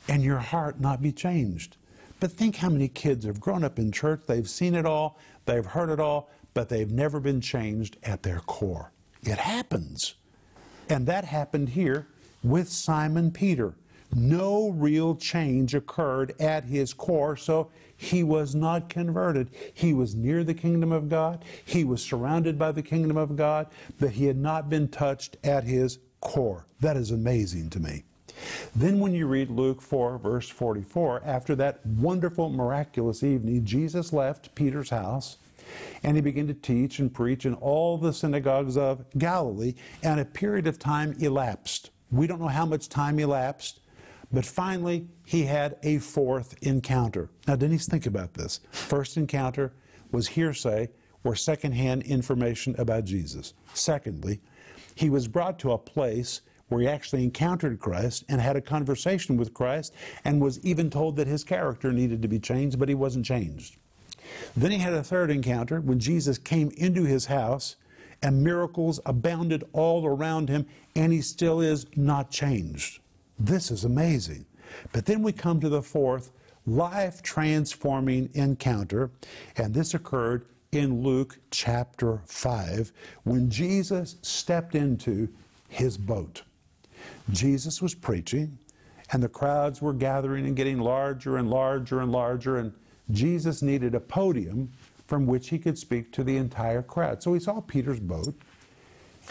and 0.08 0.22
your 0.22 0.38
heart 0.38 0.80
not 0.80 1.00
be 1.00 1.12
changed. 1.12 1.76
But 2.20 2.32
think 2.32 2.56
how 2.56 2.68
many 2.68 2.88
kids 2.88 3.24
have 3.24 3.40
grown 3.40 3.62
up 3.62 3.78
in 3.78 3.92
church, 3.92 4.22
they've 4.26 4.48
seen 4.48 4.74
it 4.74 4.86
all, 4.86 5.18
they've 5.46 5.64
heard 5.64 5.90
it 5.90 6.00
all, 6.00 6.30
but 6.54 6.68
they've 6.68 6.90
never 6.90 7.20
been 7.20 7.40
changed 7.40 7.96
at 8.02 8.22
their 8.22 8.40
core. 8.40 8.92
It 9.22 9.38
happens. 9.38 10.14
And 10.88 11.06
that 11.06 11.24
happened 11.24 11.70
here 11.70 12.08
with 12.42 12.68
Simon 12.68 13.30
Peter. 13.30 13.74
No 14.14 14.70
real 14.70 15.14
change 15.14 15.74
occurred 15.74 16.34
at 16.40 16.64
his 16.64 16.94
core, 16.94 17.36
so 17.36 17.70
he 17.94 18.22
was 18.22 18.54
not 18.54 18.88
converted. 18.88 19.50
He 19.74 19.92
was 19.92 20.14
near 20.14 20.44
the 20.44 20.54
kingdom 20.54 20.92
of 20.92 21.08
God, 21.08 21.44
he 21.64 21.84
was 21.84 22.02
surrounded 22.02 22.58
by 22.58 22.72
the 22.72 22.82
kingdom 22.82 23.16
of 23.16 23.36
God, 23.36 23.66
but 24.00 24.10
he 24.10 24.24
had 24.24 24.38
not 24.38 24.70
been 24.70 24.88
touched 24.88 25.36
at 25.44 25.64
his 25.64 25.98
core. 26.20 26.66
That 26.80 26.96
is 26.96 27.10
amazing 27.10 27.70
to 27.70 27.80
me. 27.80 28.04
Then, 28.74 29.00
when 29.00 29.14
you 29.14 29.26
read 29.26 29.50
Luke 29.50 29.80
4, 29.80 30.18
verse 30.18 30.48
44, 30.48 31.22
after 31.24 31.54
that 31.56 31.84
wonderful, 31.84 32.50
miraculous 32.50 33.22
evening, 33.22 33.64
Jesus 33.64 34.12
left 34.12 34.54
Peter's 34.54 34.90
house 34.90 35.38
and 36.02 36.16
he 36.16 36.20
began 36.20 36.46
to 36.46 36.54
teach 36.54 36.98
and 36.98 37.12
preach 37.12 37.46
in 37.46 37.54
all 37.54 37.98
the 37.98 38.12
synagogues 38.12 38.76
of 38.76 39.04
Galilee, 39.16 39.74
and 40.02 40.20
a 40.20 40.24
period 40.24 40.66
of 40.66 40.78
time 40.78 41.14
elapsed. 41.18 41.90
We 42.10 42.26
don't 42.26 42.40
know 42.40 42.48
how 42.48 42.66
much 42.66 42.88
time 42.88 43.18
elapsed, 43.18 43.80
but 44.32 44.44
finally 44.44 45.08
he 45.24 45.44
had 45.44 45.76
a 45.82 45.98
fourth 45.98 46.54
encounter. 46.62 47.30
Now, 47.46 47.56
Denise, 47.56 47.86
think 47.86 48.06
about 48.06 48.34
this. 48.34 48.60
First 48.70 49.16
encounter 49.16 49.72
was 50.10 50.28
hearsay 50.28 50.88
or 51.24 51.34
secondhand 51.34 52.02
information 52.04 52.74
about 52.78 53.04
Jesus. 53.04 53.54
Secondly, 53.74 54.40
he 54.94 55.10
was 55.10 55.28
brought 55.28 55.58
to 55.60 55.72
a 55.72 55.78
place 55.78 56.40
where 56.68 56.80
he 56.80 56.88
actually 56.88 57.24
encountered 57.24 57.80
Christ 57.80 58.24
and 58.28 58.40
had 58.40 58.56
a 58.56 58.60
conversation 58.60 59.36
with 59.36 59.54
Christ 59.54 59.94
and 60.24 60.40
was 60.40 60.64
even 60.64 60.90
told 60.90 61.16
that 61.16 61.26
his 61.26 61.44
character 61.44 61.92
needed 61.92 62.22
to 62.22 62.28
be 62.28 62.38
changed, 62.38 62.78
but 62.78 62.88
he 62.88 62.94
wasn't 62.94 63.26
changed. 63.26 63.76
Then 64.56 64.70
he 64.70 64.78
had 64.78 64.92
a 64.92 65.02
third 65.02 65.30
encounter 65.30 65.80
when 65.80 65.98
Jesus 65.98 66.38
came 66.38 66.70
into 66.76 67.04
his 67.04 67.26
house 67.26 67.76
and 68.22 68.42
miracles 68.42 69.00
abounded 69.06 69.64
all 69.72 70.04
around 70.04 70.48
him, 70.48 70.66
and 70.96 71.12
he 71.12 71.20
still 71.20 71.60
is 71.60 71.86
not 71.96 72.30
changed. 72.30 73.00
This 73.38 73.70
is 73.70 73.84
amazing. 73.84 74.44
But 74.92 75.06
then 75.06 75.22
we 75.22 75.32
come 75.32 75.60
to 75.60 75.68
the 75.68 75.82
fourth 75.82 76.32
life 76.66 77.22
transforming 77.22 78.28
encounter, 78.34 79.10
and 79.56 79.72
this 79.72 79.94
occurred 79.94 80.46
in 80.72 81.02
Luke 81.02 81.38
chapter 81.50 82.20
5 82.26 82.92
when 83.24 83.48
Jesus 83.48 84.16
stepped 84.22 84.74
into 84.74 85.28
his 85.68 85.96
boat. 85.96 86.42
Jesus 87.30 87.82
was 87.82 87.94
preaching, 87.94 88.58
and 89.12 89.22
the 89.22 89.28
crowds 89.28 89.80
were 89.80 89.92
gathering 89.92 90.46
and 90.46 90.56
getting 90.56 90.78
larger 90.78 91.36
and 91.36 91.50
larger 91.50 92.00
and 92.00 92.12
larger, 92.12 92.58
and 92.58 92.72
Jesus 93.10 93.62
needed 93.62 93.94
a 93.94 94.00
podium 94.00 94.70
from 95.06 95.26
which 95.26 95.48
he 95.48 95.58
could 95.58 95.78
speak 95.78 96.12
to 96.12 96.22
the 96.22 96.36
entire 96.36 96.82
crowd. 96.82 97.22
So 97.22 97.32
he 97.32 97.40
saw 97.40 97.60
Peter's 97.60 98.00
boat, 98.00 98.34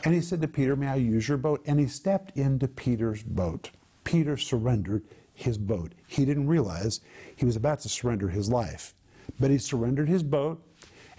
and 0.04 0.14
he 0.14 0.22
said 0.22 0.42
to 0.42 0.48
Peter, 0.48 0.76
May 0.76 0.88
I 0.88 0.96
use 0.96 1.28
your 1.28 1.38
boat? 1.38 1.62
And 1.66 1.80
he 1.80 1.88
stepped 1.88 2.38
into 2.38 2.68
Peter's 2.68 3.24
boat. 3.24 3.72
Peter 4.04 4.38
surrendered 4.38 5.04
his 5.34 5.58
boat. 5.58 5.94
He 6.08 6.26
didn't 6.26 6.48
realize 6.48 7.02
he 7.36 7.46
was 7.46 7.56
about 7.56 7.80
to 7.82 7.90
surrender 7.90 8.30
his 8.30 8.50
life, 8.50 8.96
but 9.40 9.52
he 9.52 9.60
surrendered 9.60 10.10
his 10.10 10.24
boat, 10.24 10.64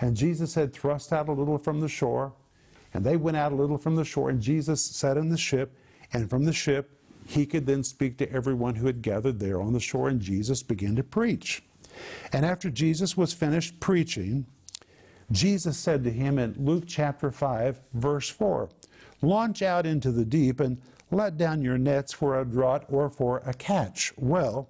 and 0.00 0.16
Jesus 0.16 0.54
had 0.54 0.72
thrust 0.72 1.12
out 1.12 1.28
a 1.28 1.32
little 1.32 1.58
from 1.58 1.80
the 1.80 1.88
shore, 1.88 2.32
and 2.94 3.04
they 3.04 3.16
went 3.16 3.36
out 3.36 3.52
a 3.52 3.56
little 3.56 3.78
from 3.78 3.94
the 3.94 4.04
shore, 4.04 4.30
and 4.30 4.40
Jesus 4.40 4.82
sat 4.82 5.16
in 5.16 5.28
the 5.28 5.36
ship, 5.36 5.76
and 6.12 6.28
from 6.28 6.44
the 6.44 6.52
ship, 6.52 6.98
he 7.26 7.44
could 7.44 7.66
then 7.66 7.84
speak 7.84 8.16
to 8.18 8.32
everyone 8.32 8.74
who 8.74 8.86
had 8.86 9.02
gathered 9.02 9.38
there 9.38 9.60
on 9.60 9.72
the 9.72 9.80
shore, 9.80 10.08
and 10.08 10.20
Jesus 10.20 10.62
began 10.62 10.96
to 10.96 11.02
preach. 11.02 11.62
And 12.32 12.46
after 12.46 12.70
Jesus 12.70 13.16
was 13.16 13.32
finished 13.32 13.80
preaching, 13.80 14.46
Jesus 15.30 15.76
said 15.76 16.04
to 16.04 16.10
him 16.10 16.38
in 16.38 16.54
Luke 16.58 16.84
chapter 16.86 17.30
5, 17.30 17.80
verse 17.92 18.30
4, 18.30 18.70
Launch 19.20 19.62
out 19.62 19.84
into 19.84 20.10
the 20.10 20.24
deep 20.24 20.60
and 20.60 20.80
let 21.10 21.36
down 21.36 21.60
your 21.60 21.76
nets 21.76 22.12
for 22.12 22.40
a 22.40 22.44
draught 22.44 22.84
or 22.88 23.10
for 23.10 23.42
a 23.44 23.52
catch. 23.52 24.12
Well, 24.16 24.68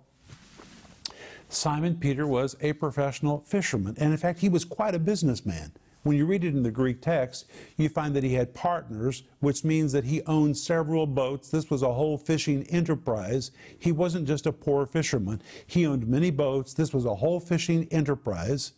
Simon 1.48 1.96
Peter 1.96 2.26
was 2.26 2.56
a 2.60 2.72
professional 2.74 3.40
fisherman, 3.40 3.94
and 3.98 4.12
in 4.12 4.18
fact, 4.18 4.40
he 4.40 4.48
was 4.48 4.64
quite 4.64 4.94
a 4.94 4.98
businessman. 4.98 5.72
When 6.08 6.16
you 6.16 6.24
read 6.24 6.42
it 6.42 6.54
in 6.54 6.62
the 6.62 6.70
Greek 6.70 7.02
text, 7.02 7.50
you 7.76 7.90
find 7.90 8.16
that 8.16 8.24
he 8.24 8.32
had 8.32 8.54
partners, 8.54 9.24
which 9.40 9.62
means 9.62 9.92
that 9.92 10.04
he 10.04 10.22
owned 10.22 10.56
several 10.56 11.06
boats. 11.06 11.50
This 11.50 11.68
was 11.68 11.82
a 11.82 11.92
whole 11.92 12.16
fishing 12.16 12.62
enterprise. 12.68 13.50
He 13.78 13.92
wasn't 13.92 14.26
just 14.26 14.46
a 14.46 14.52
poor 14.52 14.86
fisherman, 14.86 15.42
he 15.66 15.86
owned 15.86 16.08
many 16.08 16.30
boats. 16.30 16.72
This 16.72 16.94
was 16.94 17.04
a 17.04 17.14
whole 17.14 17.40
fishing 17.40 17.86
enterprise. 17.90 18.72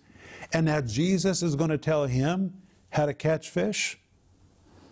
And 0.52 0.66
now 0.66 0.80
Jesus 0.80 1.40
is 1.44 1.54
going 1.54 1.70
to 1.70 1.78
tell 1.78 2.04
him 2.06 2.52
how 2.88 3.06
to 3.06 3.14
catch 3.14 3.48
fish. 3.48 4.00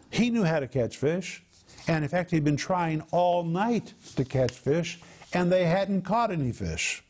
He 0.09 0.31
knew 0.31 0.45
how 0.45 0.61
to 0.61 0.69
catch 0.69 0.97
fish. 0.97 1.43
And 1.89 2.05
in 2.05 2.09
fact, 2.09 2.31
he'd 2.31 2.45
been 2.45 2.57
trying 2.57 3.01
all 3.11 3.43
night 3.43 3.95
to 4.15 4.25
catch 4.25 4.53
fish, 4.53 5.01
and 5.33 5.51
they 5.51 5.67
hadn't 5.67 6.03
caught 6.03 6.31
any 6.31 6.53
fish. 6.53 7.03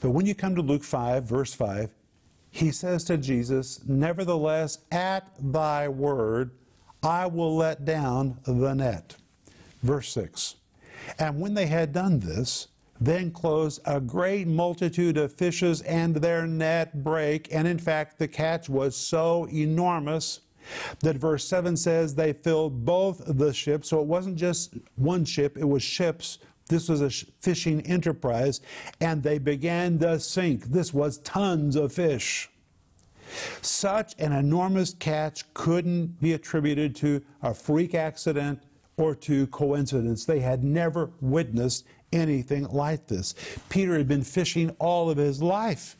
But 0.00 0.10
when 0.10 0.26
you 0.26 0.34
come 0.34 0.54
to 0.54 0.60
Luke 0.60 0.84
5, 0.84 1.24
verse 1.24 1.54
5, 1.54 1.94
he 2.50 2.70
says 2.70 3.04
to 3.04 3.16
Jesus, 3.16 3.80
Nevertheless, 3.86 4.78
at 4.90 5.30
thy 5.40 5.88
word, 5.88 6.50
I 7.02 7.26
will 7.26 7.56
let 7.56 7.84
down 7.84 8.38
the 8.44 8.74
net. 8.74 9.16
Verse 9.82 10.12
6. 10.12 10.56
And 11.18 11.40
when 11.40 11.54
they 11.54 11.66
had 11.66 11.92
done 11.92 12.20
this, 12.20 12.68
then 13.00 13.30
closed 13.30 13.80
a 13.86 14.00
great 14.00 14.46
multitude 14.46 15.16
of 15.16 15.32
fishes, 15.32 15.80
and 15.82 16.16
their 16.16 16.46
net 16.46 17.02
brake. 17.02 17.48
And 17.50 17.66
in 17.66 17.78
fact, 17.78 18.18
the 18.18 18.28
catch 18.28 18.68
was 18.68 18.94
so 18.94 19.48
enormous 19.48 20.40
that 21.00 21.16
verse 21.16 21.44
7 21.46 21.76
says 21.76 22.14
they 22.14 22.32
filled 22.32 22.84
both 22.84 23.22
the 23.26 23.52
ships. 23.52 23.88
So 23.88 24.00
it 24.00 24.06
wasn't 24.06 24.36
just 24.36 24.74
one 24.96 25.24
ship, 25.24 25.56
it 25.56 25.64
was 25.64 25.82
ships. 25.82 26.38
This 26.70 26.88
was 26.88 27.02
a 27.02 27.10
fishing 27.10 27.80
enterprise, 27.82 28.60
and 29.00 29.24
they 29.24 29.38
began 29.38 29.98
to 29.98 30.20
sink. 30.20 30.66
This 30.66 30.94
was 30.94 31.18
tons 31.18 31.74
of 31.74 31.92
fish. 31.92 32.48
Such 33.60 34.14
an 34.20 34.32
enormous 34.32 34.94
catch 34.94 35.52
couldn't 35.52 36.20
be 36.20 36.32
attributed 36.32 36.94
to 36.96 37.22
a 37.42 37.54
freak 37.54 37.96
accident 37.96 38.62
or 38.96 39.16
to 39.16 39.48
coincidence. 39.48 40.24
They 40.24 40.38
had 40.38 40.62
never 40.62 41.10
witnessed 41.20 41.86
anything 42.12 42.68
like 42.68 43.08
this. 43.08 43.34
Peter 43.68 43.98
had 43.98 44.06
been 44.06 44.22
fishing 44.22 44.70
all 44.78 45.10
of 45.10 45.16
his 45.16 45.42
life. 45.42 45.96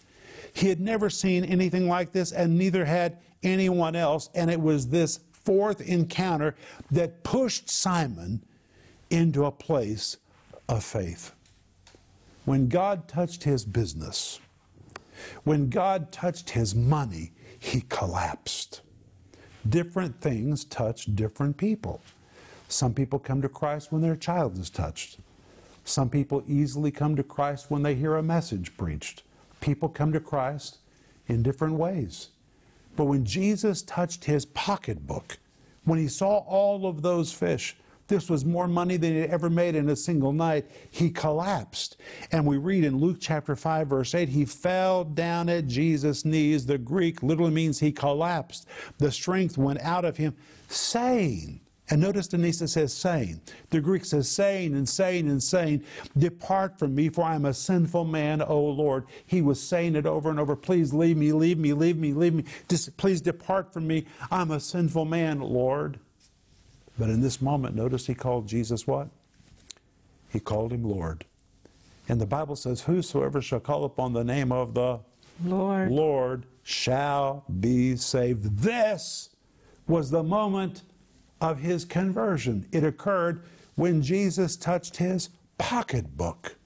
He 0.53 0.69
had 0.69 0.81
never 0.81 1.11
seen 1.11 1.45
anything 1.45 1.89
like 1.89 2.13
this, 2.13 2.31
and 2.31 2.57
neither 2.57 2.85
had 2.85 3.19
anyone 3.43 3.97
else. 3.97 4.31
And 4.37 4.49
it 4.49 4.61
was 4.61 4.87
this 4.87 5.19
fourth 5.33 5.81
encounter 5.81 6.55
that 6.93 7.25
pushed 7.25 7.69
Simon 7.69 8.45
into 9.11 9.47
a 9.47 9.51
place 9.51 10.17
of 10.71 10.85
faith. 10.85 11.33
When 12.45 12.69
God 12.69 13.09
touched 13.09 13.43
his 13.43 13.65
business, 13.65 14.41
when 15.45 15.69
God 15.69 16.13
touched 16.13 16.51
his 16.51 16.75
money, 16.75 17.33
he 17.59 17.83
collapsed. 17.89 18.81
Different 19.69 20.21
things 20.21 20.65
touch 20.65 21.15
different 21.15 21.57
people. 21.57 22.01
Some 22.69 22.95
people 22.95 23.19
come 23.19 23.43
to 23.43 23.49
Christ 23.49 23.93
when 23.93 24.01
their 24.01 24.17
child 24.17 24.57
is 24.59 24.71
touched. 24.71 25.19
Some 25.85 26.09
people 26.09 26.45
easily 26.47 26.93
come 26.93 27.17
to 27.17 27.23
Christ 27.25 27.67
when 27.69 27.83
they 27.83 27.97
hear 27.97 28.17
a 28.17 28.23
message 28.23 28.77
preached. 28.77 29.25
People 29.61 29.89
come 29.89 30.13
to 30.13 30.21
Christ 30.21 30.79
in 31.27 31.43
different 31.43 31.75
ways. 31.75 32.29
But 32.97 33.07
when 33.07 33.25
Jesus 33.25 33.83
touched 33.83 34.25
his 34.25 34.47
pocketbook, 34.47 35.39
when 35.85 35.99
he 35.99 36.09
saw 36.09 36.39
all 36.39 36.87
of 36.87 37.03
those 37.03 37.33
fish, 37.33 37.77
this 38.11 38.29
was 38.29 38.45
more 38.45 38.69
money 38.69 38.99
than 38.99 39.15
he 39.15 39.23
ever 39.23 39.49
made 39.49 39.75
in 39.75 39.89
a 39.89 39.97
single 39.97 40.33
night. 40.33 40.67
He 40.91 41.11
collapsed. 41.11 41.97
And 42.33 42.45
we 42.45 42.59
read 42.59 42.85
in 42.85 42.99
Luke 42.99 43.19
chapter 43.21 43.57
5, 43.57 43.87
verse 43.87 44.15
8, 44.15 44.29
he 44.29 44.45
fell 44.45 45.05
down 45.05 45.49
at 45.49 45.67
Jesus' 45.67 46.25
knees. 46.25 46.67
The 46.67 46.77
Greek 46.77 47.23
literally 47.23 47.53
means 47.53 47.79
he 47.79 47.93
collapsed. 47.93 48.67
The 48.99 49.11
strength 49.11 49.57
went 49.57 49.81
out 49.81 50.05
of 50.05 50.17
him, 50.17 50.37
saying, 50.69 51.61
and 51.89 52.01
notice 52.01 52.29
Denise 52.29 52.59
says 52.59 52.93
saying. 52.93 53.41
The 53.71 53.81
Greek 53.81 54.05
says 54.05 54.29
saying 54.29 54.75
and 54.75 54.89
saying 54.89 55.29
and 55.29 55.43
saying, 55.43 55.85
Depart 56.19 56.79
from 56.79 56.95
me, 56.95 57.09
for 57.09 57.25
I 57.25 57.35
am 57.35 57.47
a 57.47 57.55
sinful 57.55 58.05
man, 58.05 58.43
O 58.43 58.61
Lord. 58.61 59.07
He 59.27 59.43
was 59.43 59.61
saying 59.61 59.97
it 59.97 60.07
over 60.07 60.31
and 60.31 60.39
over. 60.39 60.55
Please 60.55 60.93
leave 60.93 61.17
me, 61.17 61.33
leave 61.33 61.59
me, 61.59 61.73
leave 61.73 61.97
me, 61.97 62.13
leave 62.13 62.35
me. 62.35 62.45
Just 62.69 62.97
please 62.97 63.21
depart 63.21 63.73
from 63.73 63.89
me. 63.89 64.07
I'm 64.31 64.53
a 64.53 64.61
sinful 64.61 65.05
man, 65.05 65.41
Lord. 65.41 65.99
But 67.01 67.09
in 67.09 67.23
this 67.23 67.41
moment, 67.41 67.75
notice 67.75 68.07
he 68.07 68.15
called 68.15 68.47
Jesus 68.47 68.87
what? 68.87 69.09
He 70.29 70.39
called 70.39 70.71
him 70.71 70.85
Lord. 70.85 71.25
And 72.11 72.21
the 72.21 72.27
Bible 72.27 72.57
says, 72.57 72.83
Whosoever 72.83 73.41
shall 73.41 73.59
call 73.59 73.87
upon 73.87 74.13
the 74.13 74.23
name 74.23 74.53
of 74.53 74.75
the 74.75 75.01
Lord, 75.43 75.91
Lord 75.91 76.45
shall 76.63 77.45
be 77.59 77.97
saved. 77.97 78.59
This 78.59 79.31
was 79.89 80.11
the 80.11 80.23
moment 80.23 80.83
of 81.41 81.61
his 81.61 81.87
conversion. 81.87 82.67
It 82.71 82.85
occurred 82.85 83.45
when 83.77 84.03
Jesus 84.03 84.55
touched 84.55 84.99
his 84.99 85.31
pocketbook. 85.57 86.57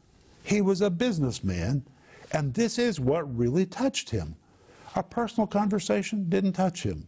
He 0.42 0.61
was 0.61 0.81
a 0.81 0.90
businessman, 0.90 1.85
and 2.33 2.55
this 2.55 2.77
is 2.77 2.99
what 2.99 3.38
really 3.38 3.66
touched 3.66 4.11
him. 4.11 4.35
A 4.97 5.05
personal 5.05 5.47
conversation 5.47 6.29
didn't 6.29 6.55
touch 6.55 6.83
him. 6.83 7.07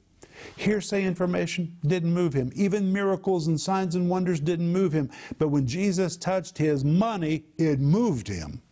Hearsay 0.57 1.05
information 1.05 1.77
didn't 1.87 2.13
move 2.13 2.33
him. 2.33 2.51
Even 2.55 2.93
miracles 2.93 3.47
and 3.47 3.61
signs 3.61 3.95
and 3.95 4.09
wonders 4.09 4.41
didn't 4.41 4.73
move 4.73 4.93
him. 4.93 5.11
But 5.39 5.49
when 5.49 5.67
Jesus 5.67 6.17
touched 6.17 6.59
his 6.59 6.85
money, 6.85 7.45
it 7.59 7.81
moved 7.81 8.29
him. 8.29 8.63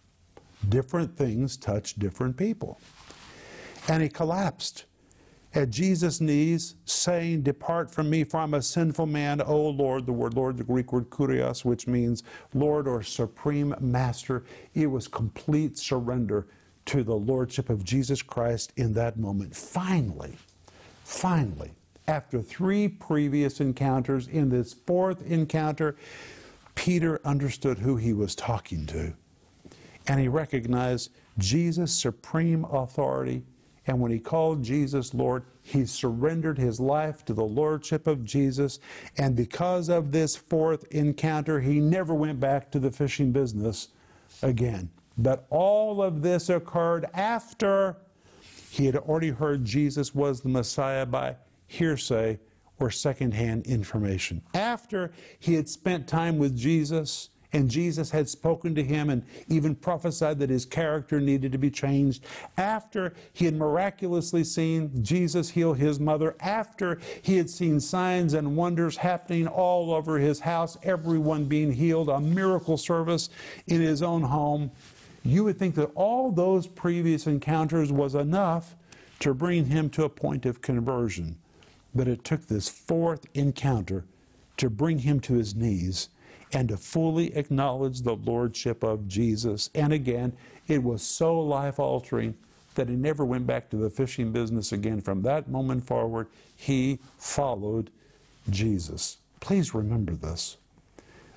Different 0.68 1.16
things 1.16 1.56
touch 1.56 1.94
different 1.94 2.36
people. 2.36 2.80
And 3.88 4.02
he 4.02 4.08
collapsed 4.08 4.86
at 5.54 5.70
Jesus' 5.70 6.20
knees, 6.20 6.74
saying, 6.84 7.42
Depart 7.42 7.90
from 7.90 8.10
me, 8.10 8.24
for 8.24 8.38
I'm 8.40 8.54
a 8.54 8.62
sinful 8.62 9.06
man, 9.06 9.40
O 9.40 9.68
Lord. 9.68 10.06
The 10.06 10.12
word 10.12 10.34
Lord, 10.34 10.56
the 10.56 10.64
Greek 10.64 10.92
word 10.92 11.10
kurios, 11.10 11.64
which 11.64 11.86
means 11.86 12.24
Lord 12.54 12.88
or 12.88 13.02
supreme 13.02 13.74
master. 13.80 14.44
It 14.74 14.86
was 14.86 15.06
complete 15.06 15.78
surrender 15.78 16.48
to 16.86 17.02
the 17.02 17.14
Lordship 17.14 17.70
of 17.70 17.84
Jesus 17.84 18.20
Christ 18.20 18.72
in 18.76 18.92
that 18.94 19.18
moment. 19.18 19.54
Finally, 19.54 20.36
finally, 21.04 21.70
after 22.08 22.42
three 22.42 22.88
previous 22.88 23.60
encounters, 23.60 24.26
in 24.26 24.48
this 24.48 24.72
fourth 24.72 25.24
encounter, 25.24 25.96
Peter 26.74 27.20
understood 27.24 27.78
who 27.78 27.96
he 27.96 28.12
was 28.12 28.34
talking 28.34 28.84
to. 28.86 29.14
And 30.08 30.20
he 30.20 30.28
recognized 30.28 31.10
Jesus' 31.38 31.94
supreme 31.94 32.64
authority 32.64 33.44
and 33.86 34.00
when 34.00 34.10
he 34.10 34.18
called 34.18 34.62
Jesus 34.62 35.12
Lord, 35.12 35.44
he 35.62 35.84
surrendered 35.84 36.58
his 36.58 36.80
life 36.80 37.24
to 37.26 37.34
the 37.34 37.44
Lordship 37.44 38.06
of 38.06 38.24
Jesus. 38.24 38.80
And 39.18 39.36
because 39.36 39.88
of 39.88 40.10
this 40.10 40.36
fourth 40.36 40.84
encounter, 40.90 41.60
he 41.60 41.80
never 41.80 42.14
went 42.14 42.40
back 42.40 42.70
to 42.72 42.78
the 42.78 42.90
fishing 42.90 43.30
business 43.30 43.88
again. 44.42 44.90
But 45.18 45.46
all 45.50 46.02
of 46.02 46.22
this 46.22 46.48
occurred 46.48 47.06
after 47.14 47.96
he 48.74 48.86
had 48.86 48.96
already 48.96 49.30
heard 49.30 49.64
Jesus 49.64 50.12
was 50.16 50.40
the 50.40 50.48
Messiah 50.48 51.06
by 51.06 51.36
hearsay 51.68 52.40
or 52.80 52.90
secondhand 52.90 53.68
information. 53.68 54.42
After 54.52 55.12
he 55.38 55.54
had 55.54 55.68
spent 55.68 56.08
time 56.08 56.38
with 56.38 56.56
Jesus, 56.56 57.30
and 57.52 57.70
Jesus 57.70 58.10
had 58.10 58.28
spoken 58.28 58.74
to 58.74 58.82
him 58.82 59.10
and 59.10 59.24
even 59.46 59.76
prophesied 59.76 60.40
that 60.40 60.50
his 60.50 60.64
character 60.64 61.20
needed 61.20 61.52
to 61.52 61.58
be 61.58 61.70
changed. 61.70 62.24
After 62.56 63.14
he 63.32 63.44
had 63.44 63.54
miraculously 63.54 64.42
seen 64.42 64.90
Jesus 65.04 65.50
heal 65.50 65.72
his 65.72 66.00
mother, 66.00 66.34
after 66.40 66.98
he 67.22 67.36
had 67.36 67.48
seen 67.48 67.78
signs 67.78 68.34
and 68.34 68.56
wonders 68.56 68.96
happening 68.96 69.46
all 69.46 69.94
over 69.94 70.18
his 70.18 70.40
house, 70.40 70.76
everyone 70.82 71.44
being 71.44 71.70
healed, 71.70 72.08
a 72.08 72.18
miracle 72.18 72.76
service 72.76 73.30
in 73.68 73.80
his 73.80 74.02
own 74.02 74.22
home, 74.22 74.72
you 75.24 75.44
would 75.44 75.58
think 75.58 75.74
that 75.76 75.90
all 75.94 76.30
those 76.30 76.66
previous 76.66 77.26
encounters 77.26 77.90
was 77.90 78.14
enough 78.14 78.76
to 79.20 79.32
bring 79.32 79.66
him 79.66 79.88
to 79.90 80.04
a 80.04 80.08
point 80.08 80.44
of 80.44 80.60
conversion. 80.60 81.36
But 81.94 82.08
it 82.08 82.24
took 82.24 82.46
this 82.46 82.68
fourth 82.68 83.26
encounter 83.34 84.04
to 84.58 84.68
bring 84.68 84.98
him 84.98 85.20
to 85.20 85.34
his 85.34 85.54
knees 85.54 86.08
and 86.52 86.68
to 86.68 86.76
fully 86.76 87.34
acknowledge 87.36 88.02
the 88.02 88.16
lordship 88.16 88.82
of 88.82 89.08
Jesus. 89.08 89.70
And 89.74 89.92
again, 89.92 90.32
it 90.68 90.82
was 90.82 91.02
so 91.02 91.40
life 91.40 91.78
altering 91.78 92.34
that 92.74 92.88
he 92.88 92.96
never 92.96 93.24
went 93.24 93.46
back 93.46 93.70
to 93.70 93.76
the 93.76 93.90
fishing 93.90 94.32
business 94.32 94.72
again. 94.72 95.00
From 95.00 95.22
that 95.22 95.48
moment 95.48 95.86
forward, 95.86 96.26
he 96.56 96.98
followed 97.18 97.90
Jesus. 98.50 99.18
Please 99.40 99.74
remember 99.74 100.12
this, 100.12 100.56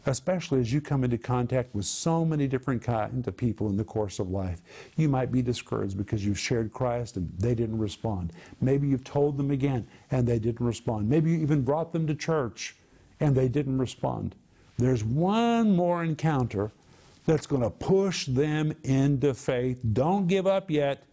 especially 0.07 0.61
as 0.61 0.71
you 0.71 0.79
come 0.79 1.03
into 1.03 1.17
contact 1.17 1.75
with 1.75 1.85
so 1.85 2.23
many 2.23 2.47
different 2.47 2.81
kinds 2.81 3.27
of 3.27 3.35
people 3.35 3.69
in 3.69 3.75
the 3.75 3.83
course 3.83 4.19
of 4.19 4.29
life. 4.29 4.61
You 4.95 5.09
might 5.09 5.31
be 5.31 5.41
discouraged 5.41 5.97
because 5.97 6.25
you've 6.25 6.39
shared 6.39 6.71
Christ 6.71 7.17
and 7.17 7.31
they 7.37 7.53
didn't 7.53 7.77
respond. 7.77 8.31
Maybe 8.61 8.87
you've 8.87 9.03
told 9.03 9.37
them 9.37 9.51
again 9.51 9.85
and 10.09 10.25
they 10.25 10.39
didn't 10.39 10.65
respond. 10.65 11.09
Maybe 11.09 11.31
you 11.31 11.39
even 11.39 11.61
brought 11.61 11.91
them 11.91 12.07
to 12.07 12.15
church 12.15 12.75
and 13.19 13.35
they 13.35 13.49
didn't 13.49 13.77
respond. 13.77 14.35
There's 14.77 15.03
one 15.03 15.75
more 15.75 16.03
encounter 16.03 16.71
that's 17.25 17.45
going 17.45 17.63
to 17.63 17.69
push 17.69 18.27
them 18.27 18.73
into 18.83 19.33
faith. 19.33 19.79
Don't 19.91 20.27
give 20.27 20.47
up 20.47 20.71
yet. 20.71 21.03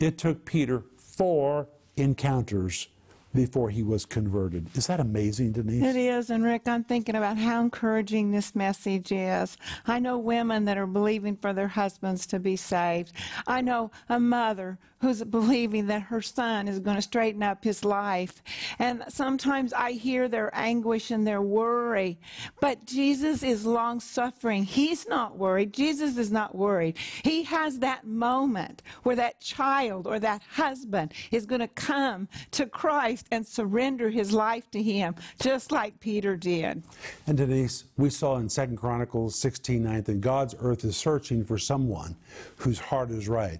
It 0.00 0.18
took 0.18 0.44
Peter 0.44 0.82
four 0.96 1.68
encounters 1.96 2.88
before 3.34 3.70
he 3.70 3.82
was 3.82 4.04
converted. 4.04 4.68
Is 4.76 4.86
that 4.86 5.00
amazing, 5.00 5.52
Denise? 5.52 5.82
It 5.82 5.96
is, 5.96 6.30
and 6.30 6.44
Rick, 6.44 6.68
I'm 6.68 6.84
thinking 6.84 7.14
about 7.14 7.38
how 7.38 7.60
encouraging 7.62 8.30
this 8.30 8.54
message 8.54 9.12
is. 9.12 9.56
I 9.86 9.98
know 9.98 10.18
women 10.18 10.64
that 10.66 10.78
are 10.78 10.86
believing 10.86 11.36
for 11.36 11.52
their 11.52 11.68
husbands 11.68 12.26
to 12.26 12.38
be 12.38 12.56
saved. 12.56 13.12
I 13.46 13.60
know 13.60 13.90
a 14.08 14.20
mother 14.20 14.78
who's 15.02 15.22
believing 15.24 15.88
that 15.88 16.00
her 16.00 16.22
son 16.22 16.68
is 16.68 16.78
going 16.78 16.94
to 16.94 17.02
straighten 17.02 17.42
up 17.42 17.64
his 17.64 17.84
life. 17.84 18.40
And 18.78 19.02
sometimes 19.08 19.72
I 19.72 19.92
hear 19.92 20.28
their 20.28 20.48
anguish 20.54 21.10
and 21.10 21.26
their 21.26 21.42
worry. 21.42 22.18
But 22.60 22.86
Jesus 22.86 23.42
is 23.42 23.66
long 23.66 23.98
suffering. 23.98 24.62
He's 24.62 25.08
not 25.08 25.36
worried. 25.36 25.72
Jesus 25.72 26.16
is 26.16 26.30
not 26.30 26.54
worried. 26.54 26.96
He 27.24 27.42
has 27.42 27.80
that 27.80 28.06
moment 28.06 28.82
where 29.02 29.16
that 29.16 29.40
child 29.40 30.06
or 30.06 30.20
that 30.20 30.40
husband 30.48 31.12
is 31.32 31.46
going 31.46 31.62
to 31.62 31.68
come 31.68 32.28
to 32.52 32.66
Christ 32.66 33.26
and 33.32 33.44
surrender 33.44 34.08
his 34.08 34.32
life 34.32 34.70
to 34.70 34.80
him, 34.80 35.16
just 35.40 35.72
like 35.72 35.98
Peter 35.98 36.36
did. 36.36 36.80
And 37.26 37.36
Denise, 37.36 37.84
we 37.96 38.08
saw 38.08 38.36
in 38.36 38.46
2 38.48 38.76
Chronicles 38.76 39.34
16 39.34 39.82
9 39.82 40.02
that 40.04 40.20
God's 40.20 40.54
earth 40.60 40.84
is 40.84 40.96
searching 40.96 41.44
for 41.44 41.58
someone 41.58 42.14
whose 42.56 42.78
heart 42.78 43.10
is 43.10 43.28
right. 43.28 43.58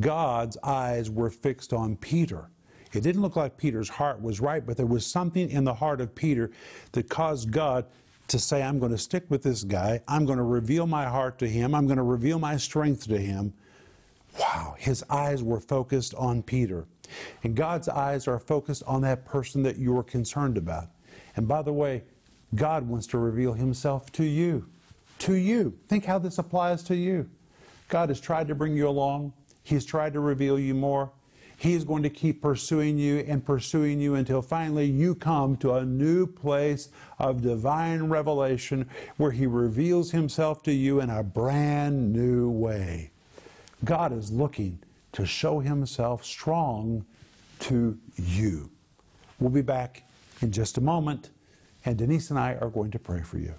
God's 0.00 0.56
eyes 0.62 1.10
were 1.10 1.30
fixed 1.30 1.72
on 1.72 1.96
Peter. 1.96 2.48
It 2.92 3.02
didn't 3.02 3.22
look 3.22 3.36
like 3.36 3.56
Peter's 3.56 3.88
heart 3.88 4.20
was 4.20 4.40
right, 4.40 4.64
but 4.64 4.76
there 4.76 4.86
was 4.86 5.06
something 5.06 5.50
in 5.50 5.64
the 5.64 5.74
heart 5.74 6.00
of 6.00 6.14
Peter 6.14 6.50
that 6.92 7.08
caused 7.08 7.50
God 7.50 7.86
to 8.28 8.38
say, 8.38 8.62
I'm 8.62 8.78
going 8.78 8.92
to 8.92 8.98
stick 8.98 9.24
with 9.28 9.42
this 9.42 9.64
guy. 9.64 10.00
I'm 10.08 10.24
going 10.24 10.38
to 10.38 10.44
reveal 10.44 10.86
my 10.86 11.06
heart 11.06 11.38
to 11.40 11.48
him. 11.48 11.74
I'm 11.74 11.86
going 11.86 11.96
to 11.96 12.02
reveal 12.02 12.38
my 12.38 12.56
strength 12.56 13.06
to 13.08 13.18
him. 13.18 13.52
Wow, 14.38 14.76
his 14.78 15.04
eyes 15.10 15.42
were 15.42 15.60
focused 15.60 16.14
on 16.14 16.42
Peter. 16.42 16.86
And 17.42 17.54
God's 17.54 17.88
eyes 17.88 18.26
are 18.26 18.38
focused 18.38 18.82
on 18.86 19.02
that 19.02 19.24
person 19.24 19.62
that 19.64 19.78
you're 19.78 20.02
concerned 20.02 20.56
about. 20.56 20.88
And 21.36 21.46
by 21.46 21.62
the 21.62 21.72
way, 21.72 22.04
God 22.54 22.86
wants 22.86 23.06
to 23.08 23.18
reveal 23.18 23.52
himself 23.52 24.10
to 24.12 24.24
you. 24.24 24.66
To 25.20 25.34
you. 25.34 25.78
Think 25.88 26.04
how 26.04 26.18
this 26.18 26.38
applies 26.38 26.82
to 26.84 26.96
you. 26.96 27.28
God 27.88 28.08
has 28.08 28.20
tried 28.20 28.48
to 28.48 28.54
bring 28.54 28.76
you 28.76 28.88
along. 28.88 29.32
He's 29.62 29.84
tried 29.84 30.12
to 30.14 30.20
reveal 30.20 30.58
you 30.58 30.74
more. 30.74 31.12
He 31.56 31.74
is 31.74 31.84
going 31.84 32.02
to 32.02 32.10
keep 32.10 32.42
pursuing 32.42 32.98
you 32.98 33.18
and 33.20 33.44
pursuing 33.44 34.00
you 34.00 34.16
until 34.16 34.42
finally 34.42 34.86
you 34.86 35.14
come 35.14 35.56
to 35.58 35.74
a 35.74 35.84
new 35.84 36.26
place 36.26 36.88
of 37.20 37.42
divine 37.42 38.04
revelation 38.04 38.88
where 39.16 39.30
He 39.30 39.46
reveals 39.46 40.10
Himself 40.10 40.64
to 40.64 40.72
you 40.72 41.00
in 41.00 41.08
a 41.08 41.22
brand 41.22 42.12
new 42.12 42.50
way. 42.50 43.12
God 43.84 44.12
is 44.12 44.32
looking 44.32 44.80
to 45.12 45.24
show 45.24 45.60
Himself 45.60 46.24
strong 46.24 47.04
to 47.60 47.96
you. 48.16 48.70
We'll 49.38 49.50
be 49.50 49.62
back 49.62 50.02
in 50.40 50.50
just 50.50 50.78
a 50.78 50.80
moment, 50.80 51.30
and 51.84 51.96
Denise 51.96 52.30
and 52.30 52.38
I 52.38 52.54
are 52.54 52.70
going 52.70 52.90
to 52.90 52.98
pray 52.98 53.22
for 53.22 53.38
you. 53.38 53.54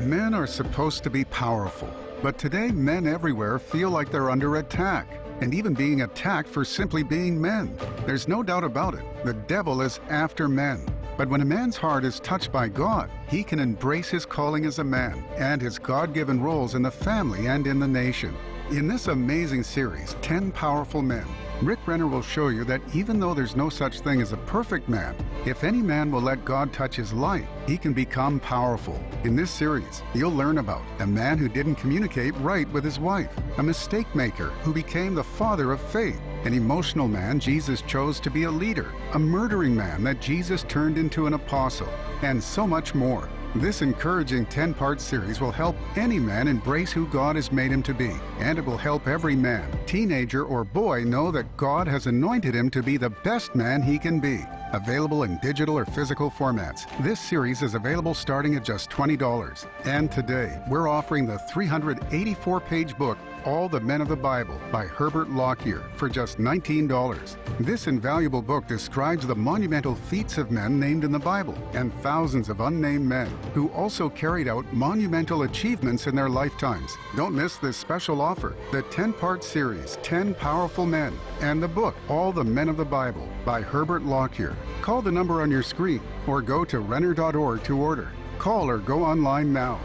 Men 0.00 0.34
are 0.34 0.46
supposed 0.46 1.02
to 1.04 1.10
be 1.10 1.24
powerful, 1.24 1.88
but 2.22 2.38
today 2.38 2.70
men 2.70 3.06
everywhere 3.06 3.58
feel 3.58 3.90
like 3.90 4.10
they're 4.10 4.30
under 4.30 4.56
attack 4.56 5.20
and 5.40 5.54
even 5.54 5.74
being 5.74 6.02
attacked 6.02 6.48
for 6.48 6.64
simply 6.64 7.02
being 7.02 7.40
men. 7.40 7.76
There's 8.06 8.28
no 8.28 8.42
doubt 8.42 8.64
about 8.64 8.94
it. 8.94 9.04
The 9.24 9.34
devil 9.34 9.82
is 9.82 10.00
after 10.08 10.48
men. 10.48 10.86
But 11.16 11.28
when 11.28 11.40
a 11.40 11.46
man's 11.46 11.76
heart 11.76 12.04
is 12.04 12.20
touched 12.20 12.52
by 12.52 12.68
God, 12.68 13.10
he 13.28 13.42
can 13.42 13.58
embrace 13.58 14.08
his 14.08 14.26
calling 14.26 14.66
as 14.66 14.78
a 14.78 14.84
man 14.84 15.24
and 15.36 15.60
his 15.62 15.78
God 15.78 16.12
given 16.12 16.42
roles 16.42 16.74
in 16.74 16.82
the 16.82 16.90
family 16.90 17.46
and 17.46 17.66
in 17.66 17.78
the 17.78 17.88
nation. 17.88 18.34
In 18.70 18.88
this 18.88 19.06
amazing 19.06 19.62
series, 19.62 20.16
10 20.22 20.52
Powerful 20.52 21.00
Men, 21.00 21.26
Rick 21.62 21.86
Renner 21.86 22.06
will 22.06 22.20
show 22.20 22.48
you 22.48 22.64
that 22.64 22.82
even 22.94 23.18
though 23.18 23.32
there's 23.32 23.56
no 23.56 23.70
such 23.70 24.00
thing 24.00 24.20
as 24.20 24.32
a 24.32 24.36
perfect 24.36 24.90
man, 24.90 25.16
if 25.46 25.64
any 25.64 25.80
man 25.80 26.10
will 26.10 26.20
let 26.20 26.44
God 26.44 26.70
touch 26.70 26.96
his 26.96 27.14
life, 27.14 27.48
he 27.66 27.78
can 27.78 27.94
become 27.94 28.38
powerful. 28.38 29.02
In 29.24 29.34
this 29.34 29.50
series, 29.50 30.02
you'll 30.14 30.34
learn 30.34 30.58
about 30.58 30.82
a 30.98 31.06
man 31.06 31.38
who 31.38 31.48
didn't 31.48 31.76
communicate 31.76 32.36
right 32.36 32.70
with 32.72 32.84
his 32.84 33.00
wife, 33.00 33.34
a 33.56 33.62
mistake 33.62 34.14
maker 34.14 34.48
who 34.62 34.74
became 34.74 35.14
the 35.14 35.24
father 35.24 35.72
of 35.72 35.80
faith, 35.80 36.20
an 36.44 36.52
emotional 36.52 37.08
man 37.08 37.40
Jesus 37.40 37.80
chose 37.80 38.20
to 38.20 38.30
be 38.30 38.42
a 38.42 38.50
leader, 38.50 38.92
a 39.14 39.18
murdering 39.18 39.74
man 39.74 40.04
that 40.04 40.20
Jesus 40.20 40.62
turned 40.64 40.98
into 40.98 41.26
an 41.26 41.32
apostle, 41.32 41.88
and 42.20 42.42
so 42.42 42.66
much 42.66 42.94
more. 42.94 43.30
This 43.60 43.80
encouraging 43.80 44.44
10 44.46 44.74
part 44.74 45.00
series 45.00 45.40
will 45.40 45.50
help 45.50 45.76
any 45.96 46.18
man 46.18 46.46
embrace 46.46 46.92
who 46.92 47.06
God 47.06 47.36
has 47.36 47.50
made 47.50 47.72
him 47.72 47.82
to 47.84 47.94
be, 47.94 48.12
and 48.38 48.58
it 48.58 48.64
will 48.66 48.76
help 48.76 49.08
every 49.08 49.34
man, 49.34 49.70
teenager, 49.86 50.44
or 50.44 50.62
boy 50.62 51.04
know 51.04 51.30
that 51.30 51.56
God 51.56 51.88
has 51.88 52.06
anointed 52.06 52.54
him 52.54 52.68
to 52.68 52.82
be 52.82 52.98
the 52.98 53.08
best 53.08 53.54
man 53.54 53.80
he 53.80 53.98
can 53.98 54.20
be. 54.20 54.44
Available 54.74 55.22
in 55.22 55.38
digital 55.38 55.78
or 55.78 55.86
physical 55.86 56.30
formats. 56.30 56.84
This 57.02 57.18
series 57.18 57.62
is 57.62 57.74
available 57.74 58.12
starting 58.12 58.56
at 58.56 58.64
just 58.64 58.90
$20. 58.90 59.66
And 59.84 60.12
today, 60.12 60.60
we're 60.68 60.88
offering 60.88 61.24
the 61.24 61.38
384 61.38 62.60
page 62.60 62.94
book, 62.98 63.16
All 63.46 63.68
the 63.68 63.78
Men 63.78 64.00
of 64.00 64.08
the 64.08 64.16
Bible 64.16 64.60
by 64.72 64.86
Herbert 64.86 65.30
Lockyer 65.30 65.88
for 65.94 66.08
just 66.08 66.38
$19. 66.38 67.36
This 67.60 67.86
invaluable 67.86 68.42
book 68.42 68.66
describes 68.66 69.24
the 69.24 69.36
monumental 69.36 69.94
feats 69.94 70.36
of 70.36 70.50
men 70.50 70.80
named 70.80 71.04
in 71.04 71.12
the 71.12 71.18
Bible 71.20 71.56
and 71.72 71.94
thousands 72.02 72.48
of 72.48 72.58
unnamed 72.58 73.06
men 73.06 73.28
who 73.54 73.68
also 73.68 74.08
carried 74.08 74.48
out 74.48 74.66
monumental 74.72 75.42
achievements 75.42 76.08
in 76.08 76.16
their 76.16 76.28
lifetimes. 76.28 76.96
Don't 77.14 77.36
miss 77.36 77.56
this 77.56 77.76
special 77.76 78.20
offer 78.20 78.56
the 78.72 78.82
10 78.82 79.12
part 79.12 79.44
series, 79.44 79.96
10 80.02 80.34
Powerful 80.34 80.84
Men, 80.84 81.16
and 81.40 81.62
the 81.62 81.68
book, 81.68 81.94
All 82.08 82.32
the 82.32 82.42
Men 82.42 82.68
of 82.68 82.76
the 82.76 82.84
Bible 82.84 83.28
by 83.44 83.62
Herbert 83.62 84.02
Lockyer. 84.02 84.56
Call 84.82 85.02
the 85.02 85.12
number 85.12 85.40
on 85.40 85.52
your 85.52 85.62
screen 85.62 86.00
or 86.26 86.42
go 86.42 86.64
to 86.64 86.80
Renner.org 86.80 87.62
to 87.62 87.78
order. 87.78 88.12
Call 88.38 88.68
or 88.68 88.78
go 88.78 89.04
online 89.04 89.52
now. 89.52 89.78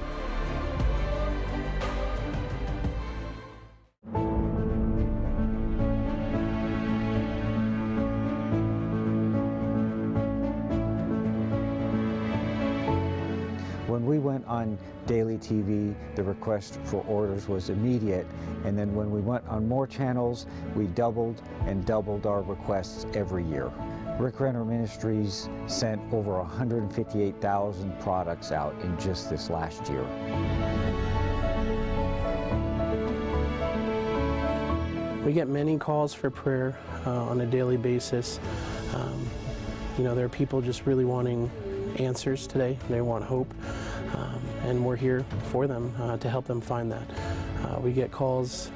Daily 15.08 15.38
TV, 15.38 15.96
the 16.15 16.24
request 16.24 16.80
for 16.84 17.04
orders 17.08 17.48
was 17.48 17.70
immediate. 17.70 18.28
And 18.65 18.78
then 18.78 18.94
when 18.94 19.12
we 19.12 19.22
went 19.22 19.48
on 19.48 19.67
more 19.67 19.88
channels, 19.88 20.46
we 20.76 20.88
doubled 20.88 21.41
and 21.65 21.86
doubled 21.86 22.26
our 22.26 22.41
requests 22.41 23.06
every 23.13 23.44
year. 23.44 23.72
Rick 24.20 24.39
Renner 24.39 24.63
Ministries 24.63 25.50
sent 25.67 26.02
over 26.13 26.38
158,000 26.38 28.00
products 28.00 28.52
out 28.52 28.80
in 28.82 28.98
just 29.00 29.30
this 29.30 29.50
last 29.50 29.89
year. 29.89 30.06
We 35.26 35.34
get 35.34 35.48
many 35.48 35.78
calls 35.78 36.13
for 36.13 36.30
prayer 36.30 36.78
uh, 37.06 37.26
on 37.26 37.41
a 37.41 37.46
daily 37.46 37.78
basis. 37.78 38.39
Um, 38.94 39.30
you 39.98 40.04
know, 40.04 40.15
there 40.15 40.26
are 40.26 40.30
people 40.30 40.62
just 40.62 40.86
really 40.86 41.06
wanting 41.06 41.50
answers 41.98 42.48
today. 42.48 42.78
They 42.89 43.02
want 43.02 43.24
hope, 43.24 43.54
and 44.63 44.84
we're 44.86 44.95
here 44.95 45.26
for 45.52 45.67
them 45.67 45.93
uh, 46.00 46.17
to 46.17 46.30
help 46.30 46.45
them 46.45 46.62
find 46.62 46.91
that. 46.91 47.04
Uh, 47.63 47.80
we 47.80 47.91
get 47.91 48.12
calls 48.12 48.71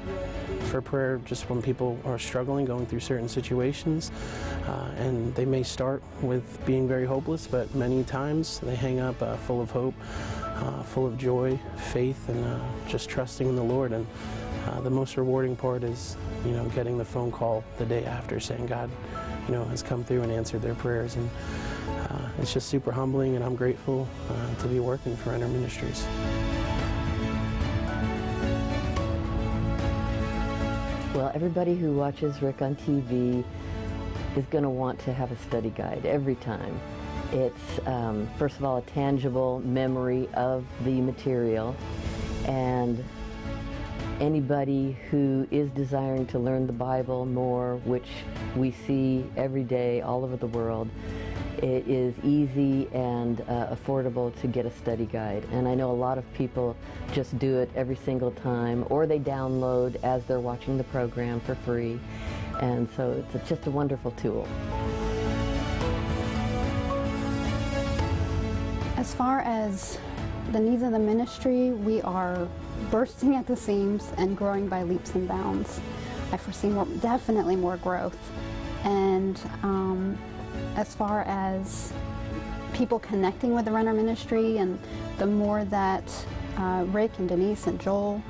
for 0.66 0.80
prayer 0.80 1.20
just 1.24 1.48
when 1.48 1.62
people 1.62 1.98
are 2.04 2.18
struggling, 2.18 2.64
going 2.64 2.86
through 2.86 3.00
certain 3.00 3.28
situations, 3.28 4.10
uh, 4.66 4.90
and 4.96 5.34
they 5.34 5.44
may 5.44 5.62
start 5.62 6.02
with 6.22 6.64
being 6.66 6.88
very 6.88 7.04
hopeless, 7.04 7.46
but 7.46 7.72
many 7.74 8.02
times 8.04 8.58
they 8.60 8.74
hang 8.74 9.00
up 9.00 9.20
uh, 9.22 9.36
full 9.36 9.60
of 9.60 9.70
hope, 9.70 9.94
uh, 10.42 10.82
full 10.82 11.06
of 11.06 11.16
joy, 11.18 11.58
faith, 11.76 12.28
and 12.28 12.44
uh, 12.44 12.58
just 12.88 13.08
trusting 13.08 13.48
in 13.48 13.56
the 13.56 13.62
Lord. 13.62 13.92
And 13.92 14.06
the 14.82 14.90
most 14.90 15.16
rewarding 15.16 15.56
part 15.56 15.82
is, 15.84 16.16
you 16.44 16.52
know, 16.52 16.64
getting 16.66 16.98
the 16.98 17.04
phone 17.04 17.32
call 17.32 17.64
the 17.78 17.86
day 17.86 18.04
after 18.04 18.38
saying 18.38 18.66
God, 18.66 18.90
you 19.46 19.54
know, 19.54 19.64
has 19.64 19.82
come 19.82 20.04
through 20.04 20.22
and 20.22 20.30
answered 20.30 20.60
their 20.60 20.74
prayers. 20.74 21.16
And 21.16 21.30
it's 22.38 22.52
just 22.52 22.68
super 22.68 22.92
humbling, 22.92 23.34
and 23.34 23.44
I'm 23.44 23.56
grateful 23.56 24.06
uh, 24.28 24.34
to 24.60 24.68
be 24.68 24.80
working 24.80 25.16
for 25.16 25.30
Renner 25.30 25.48
Ministries. 25.48 26.06
Well, 31.14 31.32
everybody 31.34 31.74
who 31.76 31.92
watches 31.92 32.42
Rick 32.42 32.60
on 32.62 32.76
TV 32.76 33.42
is 34.36 34.44
going 34.46 34.64
to 34.64 34.70
want 34.70 34.98
to 35.00 35.12
have 35.12 35.32
a 35.32 35.36
study 35.38 35.70
guide 35.70 36.04
every 36.04 36.34
time. 36.36 36.78
It's, 37.32 37.86
um, 37.86 38.28
first 38.38 38.56
of 38.58 38.64
all, 38.64 38.76
a 38.76 38.82
tangible 38.82 39.60
memory 39.64 40.28
of 40.34 40.64
the 40.84 41.00
material, 41.00 41.74
and 42.44 43.02
anybody 44.20 44.96
who 45.10 45.48
is 45.50 45.70
desiring 45.70 46.26
to 46.26 46.38
learn 46.38 46.66
the 46.66 46.72
Bible 46.72 47.26
more, 47.26 47.76
which 47.84 48.08
we 48.54 48.72
see 48.86 49.24
every 49.36 49.64
day 49.64 50.02
all 50.02 50.22
over 50.22 50.36
the 50.36 50.46
world, 50.46 50.88
it 51.62 51.88
is 51.88 52.14
easy 52.24 52.88
and 52.92 53.40
uh, 53.42 53.74
affordable 53.74 54.38
to 54.40 54.46
get 54.46 54.66
a 54.66 54.70
study 54.70 55.06
guide. 55.06 55.44
And 55.52 55.66
I 55.66 55.74
know 55.74 55.90
a 55.90 55.92
lot 55.92 56.18
of 56.18 56.34
people 56.34 56.76
just 57.12 57.38
do 57.38 57.58
it 57.58 57.70
every 57.74 57.96
single 57.96 58.30
time, 58.30 58.84
or 58.90 59.06
they 59.06 59.18
download 59.18 59.96
as 60.02 60.24
they're 60.24 60.40
watching 60.40 60.76
the 60.78 60.84
program 60.84 61.40
for 61.40 61.54
free. 61.54 61.98
And 62.60 62.88
so 62.96 63.24
it's 63.34 63.48
just 63.48 63.66
a 63.66 63.70
wonderful 63.70 64.10
tool. 64.12 64.46
As 68.96 69.14
far 69.14 69.40
as 69.40 69.98
the 70.52 70.60
needs 70.60 70.82
of 70.82 70.92
the 70.92 70.98
ministry, 70.98 71.70
we 71.70 72.00
are 72.02 72.48
bursting 72.90 73.34
at 73.34 73.46
the 73.46 73.56
seams 73.56 74.12
and 74.16 74.36
growing 74.36 74.68
by 74.68 74.82
leaps 74.82 75.14
and 75.14 75.28
bounds. 75.28 75.80
I 76.32 76.36
foresee 76.36 76.68
more, 76.68 76.86
definitely 77.00 77.56
more 77.56 77.76
growth. 77.76 78.18
And 78.84 79.40
um, 79.62 80.18
as 80.76 80.94
far 80.94 81.22
as 81.22 81.92
people 82.74 82.98
connecting 82.98 83.54
with 83.54 83.64
the 83.64 83.72
Renner 83.72 83.94
Ministry, 83.94 84.58
and 84.58 84.78
the 85.18 85.26
more 85.26 85.64
that 85.66 86.26
uh, 86.56 86.84
Rick 86.88 87.18
and 87.18 87.28
Denise 87.28 87.66
and 87.66 87.80
Joel 87.80 88.22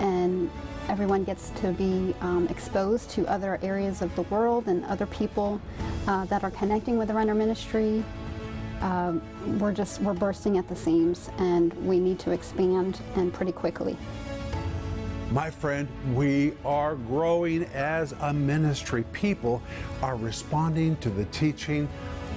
and 0.00 0.50
everyone 0.88 1.24
gets 1.24 1.50
to 1.50 1.72
be 1.72 2.14
um, 2.20 2.46
exposed 2.48 3.10
to 3.10 3.26
other 3.26 3.58
areas 3.62 4.02
of 4.02 4.14
the 4.16 4.22
world 4.22 4.68
and 4.68 4.84
other 4.84 5.06
people 5.06 5.60
uh, 6.06 6.24
that 6.26 6.44
are 6.44 6.50
connecting 6.50 6.98
with 6.98 7.08
the 7.08 7.14
Renner 7.14 7.34
Ministry, 7.34 8.04
um, 8.80 9.22
we're 9.58 9.72
just 9.72 10.00
we're 10.02 10.12
bursting 10.12 10.58
at 10.58 10.68
the 10.68 10.76
seams, 10.76 11.30
and 11.38 11.72
we 11.86 11.98
need 11.98 12.18
to 12.20 12.32
expand 12.32 13.00
and 13.16 13.32
pretty 13.32 13.52
quickly. 13.52 13.96
My 15.34 15.50
friend, 15.50 15.88
we 16.14 16.52
are 16.64 16.94
growing 16.94 17.64
as 17.74 18.12
a 18.20 18.32
ministry. 18.32 19.04
People 19.12 19.60
are 20.00 20.14
responding 20.14 20.94
to 20.98 21.10
the 21.10 21.24
teaching 21.24 21.88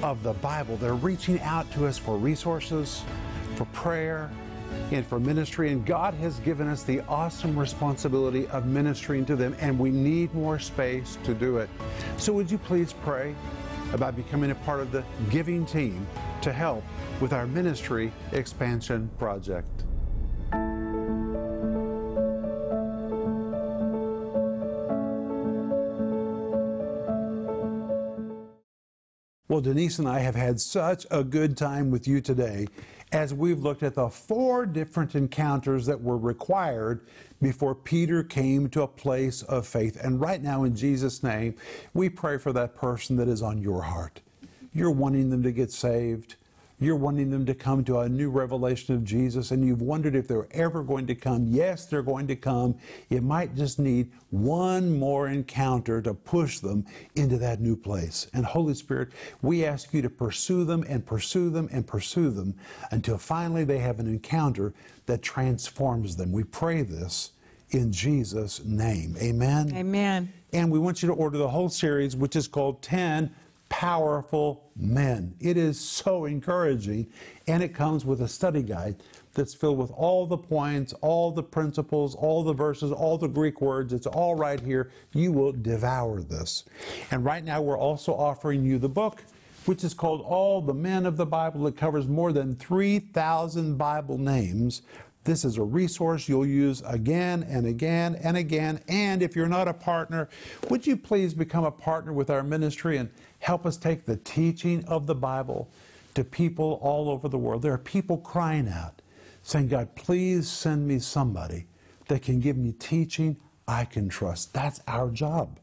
of 0.02 0.24
the 0.24 0.34
Bible. 0.34 0.78
They're 0.78 0.96
reaching 0.96 1.40
out 1.42 1.72
to 1.74 1.86
us 1.86 2.00
for 2.00 2.18
resources, 2.18 3.04
for 3.54 3.66
prayer, 3.66 4.32
and 4.92 5.06
for 5.06 5.20
ministry. 5.20 5.72
And 5.72 5.86
God 5.86 6.16
has 6.16 6.40
given 6.40 6.68
us 6.68 6.82
the 6.82 7.02
awesome 7.02 7.56
responsibility 7.60 8.48
of 8.48 8.66
ministering 8.66 9.28
to 9.28 9.36
them, 9.36 9.56
and 9.60 9.78
we 9.78 9.92
need 9.92 10.34
more 10.34 10.58
space 10.58 11.20
to 11.24 11.36
do 11.36 11.58
it. 11.58 11.70
So, 12.18 12.34
would 12.34 12.50
you 12.50 12.58
please 12.58 12.94
pray 12.94 13.36
about 13.94 14.16
becoming 14.16 14.50
a 14.50 14.56
part 14.56 14.80
of 14.80 14.92
the 14.92 15.04
giving 15.30 15.68
team 15.68 16.08
to 16.42 16.52
help 16.52 16.84
with 17.22 17.32
our 17.32 17.46
ministry 17.46 18.12
expansion 18.32 19.08
project? 19.20 19.84
Well, 29.58 29.64
Denise 29.64 29.98
and 29.98 30.08
I 30.08 30.20
have 30.20 30.36
had 30.36 30.62
such 30.62 31.08
a 31.10 31.24
good 31.24 31.58
time 31.58 31.90
with 31.90 32.08
you 32.08 32.22
today 32.22 32.68
as 33.12 33.34
we've 33.34 33.58
looked 33.58 33.82
at 33.82 33.96
the 33.96 34.08
four 34.08 34.68
different 34.68 35.16
encounters 35.16 35.88
that 35.88 36.00
were 36.00 36.20
required 36.20 37.08
before 37.42 37.74
Peter 37.74 38.22
came 38.22 38.70
to 38.70 38.84
a 38.84 38.88
place 38.88 39.42
of 39.42 39.66
faith. 39.66 39.98
And 40.00 40.22
right 40.22 40.44
now, 40.44 40.64
in 40.64 40.76
Jesus' 40.76 41.24
name, 41.24 41.56
we 41.96 42.08
pray 42.08 42.38
for 42.38 42.54
that 42.54 42.76
person 42.76 43.16
that 43.16 43.28
is 43.28 43.42
on 43.42 43.60
your 43.60 43.82
heart. 43.82 44.22
You're 44.76 44.92
wanting 44.92 45.32
them 45.32 45.42
to 45.42 45.52
get 45.52 45.72
saved. 45.72 46.36
You're 46.80 46.96
wanting 46.96 47.32
them 47.32 47.44
to 47.48 47.56
come 47.56 47.84
to 47.86 48.00
a 48.00 48.10
new 48.10 48.30
revelation 48.30 48.94
of 48.94 49.04
Jesus, 49.04 49.50
and 49.50 49.66
you've 49.66 49.82
wondered 49.82 50.16
if 50.16 50.28
they're 50.28 50.48
ever 50.52 50.84
going 50.84 51.08
to 51.08 51.16
come. 51.16 51.48
Yes, 51.48 51.88
they're 51.88 52.04
going 52.04 52.28
to 52.28 52.36
come. 52.36 52.78
It 53.10 53.24
might 53.24 53.56
just 53.56 53.80
need 53.80 54.12
one 54.30 55.00
more 55.00 55.28
encounter 55.28 56.04
to 56.04 56.14
push 56.14 56.60
them 56.60 56.86
into 57.16 57.38
that 57.40 57.62
new 57.62 57.76
place. 57.76 58.28
And 58.34 58.46
Holy 58.46 58.76
Spirit, 58.76 59.10
we 59.42 59.66
ask 59.66 59.92
you 59.92 60.04
to 60.04 60.10
pursue 60.10 60.66
them 60.66 60.86
and 60.88 61.04
pursue 61.04 61.50
them 61.50 61.68
and 61.72 61.88
pursue 61.88 62.30
them 62.30 62.54
until 62.92 63.18
finally 63.18 63.64
they 63.64 63.80
have 63.80 64.00
an 64.00 64.08
encounter 64.08 64.76
that 65.08 65.24
transforms 65.24 66.16
them. 66.16 66.32
We 66.32 66.44
pray 66.44 66.84
this 66.84 67.32
in 67.72 67.92
Jesus' 67.92 68.64
name. 68.64 69.16
Amen. 69.20 69.74
Amen. 69.76 70.32
And 70.54 70.72
we 70.72 70.78
want 70.78 71.02
you 71.02 71.08
to 71.08 71.14
order 71.14 71.40
the 71.40 71.50
whole 71.50 71.70
series, 71.70 72.16
which 72.16 72.36
is 72.36 72.48
called 72.48 72.84
10 72.84 73.34
powerful 73.78 74.72
men. 74.76 75.36
It 75.40 75.56
is 75.56 75.80
so 75.80 76.26
encouraging, 76.26 77.06
and 77.46 77.62
it 77.62 77.76
comes 77.76 78.06
with 78.06 78.22
a 78.22 78.28
study 78.28 78.64
guide 78.64 79.04
that's 79.36 79.54
filled 79.54 79.78
with 79.78 79.92
all 79.92 80.26
the 80.26 80.36
points, 80.36 80.94
all 80.94 81.30
the 81.30 81.44
principles, 81.44 82.16
all 82.16 82.44
the 82.44 82.54
verses, 82.54 82.92
all 82.92 83.20
the 83.20 83.28
Greek 83.28 83.62
words. 83.62 83.94
It's 83.94 84.08
all 84.08 84.34
right 84.34 84.60
here. 84.60 84.90
You 85.14 85.32
will 85.32 85.52
devour 85.52 86.24
this. 86.24 86.66
And 87.12 87.24
right 87.24 87.44
now, 87.44 87.62
we're 87.62 87.78
also 87.78 88.16
offering 88.16 88.66
you 88.66 88.80
the 88.80 88.90
book. 88.90 89.24
Which 89.66 89.84
is 89.84 89.94
called 89.94 90.22
All 90.22 90.62
the 90.62 90.74
Men 90.74 91.06
of 91.06 91.18
the 91.18 91.26
Bible. 91.26 91.68
It 91.68 91.76
covers 91.76 92.08
more 92.08 92.32
than 92.32 92.56
3,000 92.56 93.78
Bible 93.78 94.18
names 94.18 94.82
this 95.28 95.44
is 95.44 95.58
a 95.58 95.62
resource 95.62 96.30
you'll 96.30 96.46
use 96.46 96.82
again 96.86 97.46
and 97.50 97.68
again 97.68 98.16
and 98.24 98.38
again. 98.38 98.80
And 98.88 99.22
if 99.22 99.36
you're 99.36 99.50
not 99.50 99.68
a 99.68 99.74
partner, 99.74 100.30
would 100.70 100.88
you 100.88 100.96
please 100.96 101.34
become 101.34 101.66
a 101.66 101.72
partner 101.72 102.14
with 102.14 102.30
our 102.30 102.44
ministry 102.44 102.96
and 102.96 103.10
help 103.40 103.66
us 103.66 103.78
take 103.78 104.06
the 104.06 104.18
teaching 104.18 104.84
of 104.86 105.08
the 105.08 105.16
Bible 105.16 105.70
to 106.16 106.24
people 106.24 106.80
all 106.82 107.10
over 107.10 107.28
the 107.28 107.38
world? 107.38 107.62
There 107.62 107.74
are 107.74 107.78
people 107.78 108.18
crying 108.18 108.68
out, 108.68 109.02
saying, 109.44 109.70
God, 109.70 109.96
please 109.96 110.50
send 110.50 110.88
me 110.88 111.00
somebody 111.00 111.68
that 112.08 112.22
can 112.22 112.40
give 112.40 112.58
me 112.58 112.72
teaching 112.74 113.38
I 113.68 113.86
can 113.86 114.08
trust. 114.08 114.54
That's 114.54 114.82
our 114.88 115.10
job. 115.10 115.60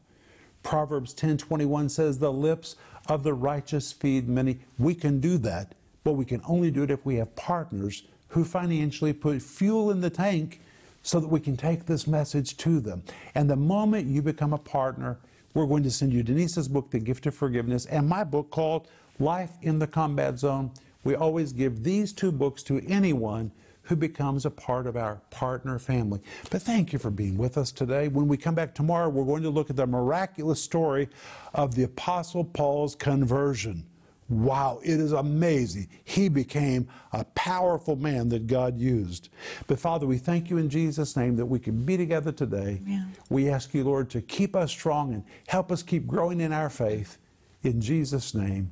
Proverbs 0.61 1.13
10:21 1.13 1.89
says 1.89 2.19
the 2.19 2.31
lips 2.31 2.75
of 3.07 3.23
the 3.23 3.33
righteous 3.33 3.91
feed 3.91 4.27
many. 4.27 4.59
We 4.77 4.95
can 4.95 5.19
do 5.19 5.37
that, 5.39 5.75
but 6.03 6.13
we 6.13 6.25
can 6.25 6.41
only 6.47 6.71
do 6.71 6.83
it 6.83 6.91
if 6.91 7.05
we 7.05 7.15
have 7.15 7.35
partners 7.35 8.03
who 8.29 8.43
financially 8.43 9.13
put 9.13 9.41
fuel 9.41 9.91
in 9.91 10.01
the 10.01 10.09
tank 10.09 10.61
so 11.03 11.19
that 11.19 11.27
we 11.27 11.39
can 11.39 11.55
take 11.55 11.85
this 11.85 12.07
message 12.07 12.57
to 12.57 12.79
them. 12.79 13.03
And 13.35 13.49
the 13.49 13.55
moment 13.55 14.07
you 14.07 14.21
become 14.21 14.53
a 14.53 14.57
partner, 14.57 15.19
we're 15.55 15.65
going 15.65 15.83
to 15.83 15.89
send 15.89 16.13
you 16.13 16.21
Denise's 16.21 16.67
book, 16.67 16.91
The 16.91 16.99
Gift 16.99 17.25
of 17.25 17.33
Forgiveness, 17.33 17.85
and 17.85 18.07
my 18.07 18.23
book 18.23 18.51
called 18.51 18.89
Life 19.19 19.51
in 19.61 19.79
the 19.79 19.87
Combat 19.87 20.37
Zone. 20.37 20.69
We 21.05 21.15
always 21.15 21.53
give 21.53 21.81
these 21.81 22.11
two 22.11 22.31
books 22.31 22.61
to 22.63 22.81
anyone 22.87 23.51
who 23.83 23.95
becomes 23.95 24.45
a 24.45 24.49
part 24.49 24.85
of 24.85 24.97
our 24.97 25.15
partner 25.29 25.79
family. 25.79 26.19
But 26.49 26.61
thank 26.61 26.91
you 26.91 26.99
for 26.99 27.09
being 27.09 27.37
with 27.37 27.57
us 27.57 27.71
today. 27.71 28.09
When 28.09 28.27
we 28.27 28.35
come 28.35 28.55
back 28.55 28.75
tomorrow, 28.75 29.07
we're 29.07 29.23
going 29.23 29.43
to 29.43 29.49
look 29.49 29.69
at 29.69 29.77
the 29.77 29.87
miraculous 29.87 30.61
story 30.61 31.07
of 31.53 31.73
the 31.73 31.83
Apostle 31.83 32.43
Paul's 32.43 32.95
conversion. 32.95 33.85
Wow, 34.27 34.79
it 34.83 34.99
is 34.99 35.11
amazing. 35.11 35.87
He 36.03 36.29
became 36.29 36.87
a 37.13 37.23
powerful 37.35 37.95
man 37.95 38.29
that 38.29 38.47
God 38.47 38.79
used. 38.79 39.29
But 39.67 39.79
Father, 39.79 40.07
we 40.07 40.17
thank 40.17 40.49
you 40.49 40.57
in 40.57 40.67
Jesus' 40.67 41.15
name 41.15 41.35
that 41.35 41.45
we 41.45 41.59
can 41.59 41.85
be 41.85 41.95
together 41.95 42.31
today. 42.31 42.79
Amen. 42.81 43.13
We 43.29 43.49
ask 43.49 43.73
you, 43.75 43.83
Lord, 43.83 44.09
to 44.11 44.21
keep 44.21 44.55
us 44.55 44.71
strong 44.71 45.13
and 45.13 45.23
help 45.47 45.71
us 45.71 45.83
keep 45.83 46.07
growing 46.07 46.41
in 46.41 46.51
our 46.51 46.71
faith. 46.71 47.19
In 47.61 47.79
Jesus' 47.79 48.33
name, 48.33 48.71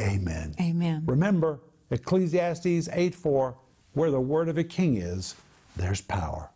amen. 0.00 0.54
Amen. 0.60 1.02
Remember, 1.04 1.60
Ecclesiastes 1.90 2.88
8 2.90 3.14
4, 3.14 3.54
where 3.92 4.10
the 4.10 4.20
word 4.20 4.48
of 4.48 4.56
a 4.56 4.64
king 4.64 4.96
is, 4.96 5.34
there's 5.76 6.00
power. 6.00 6.50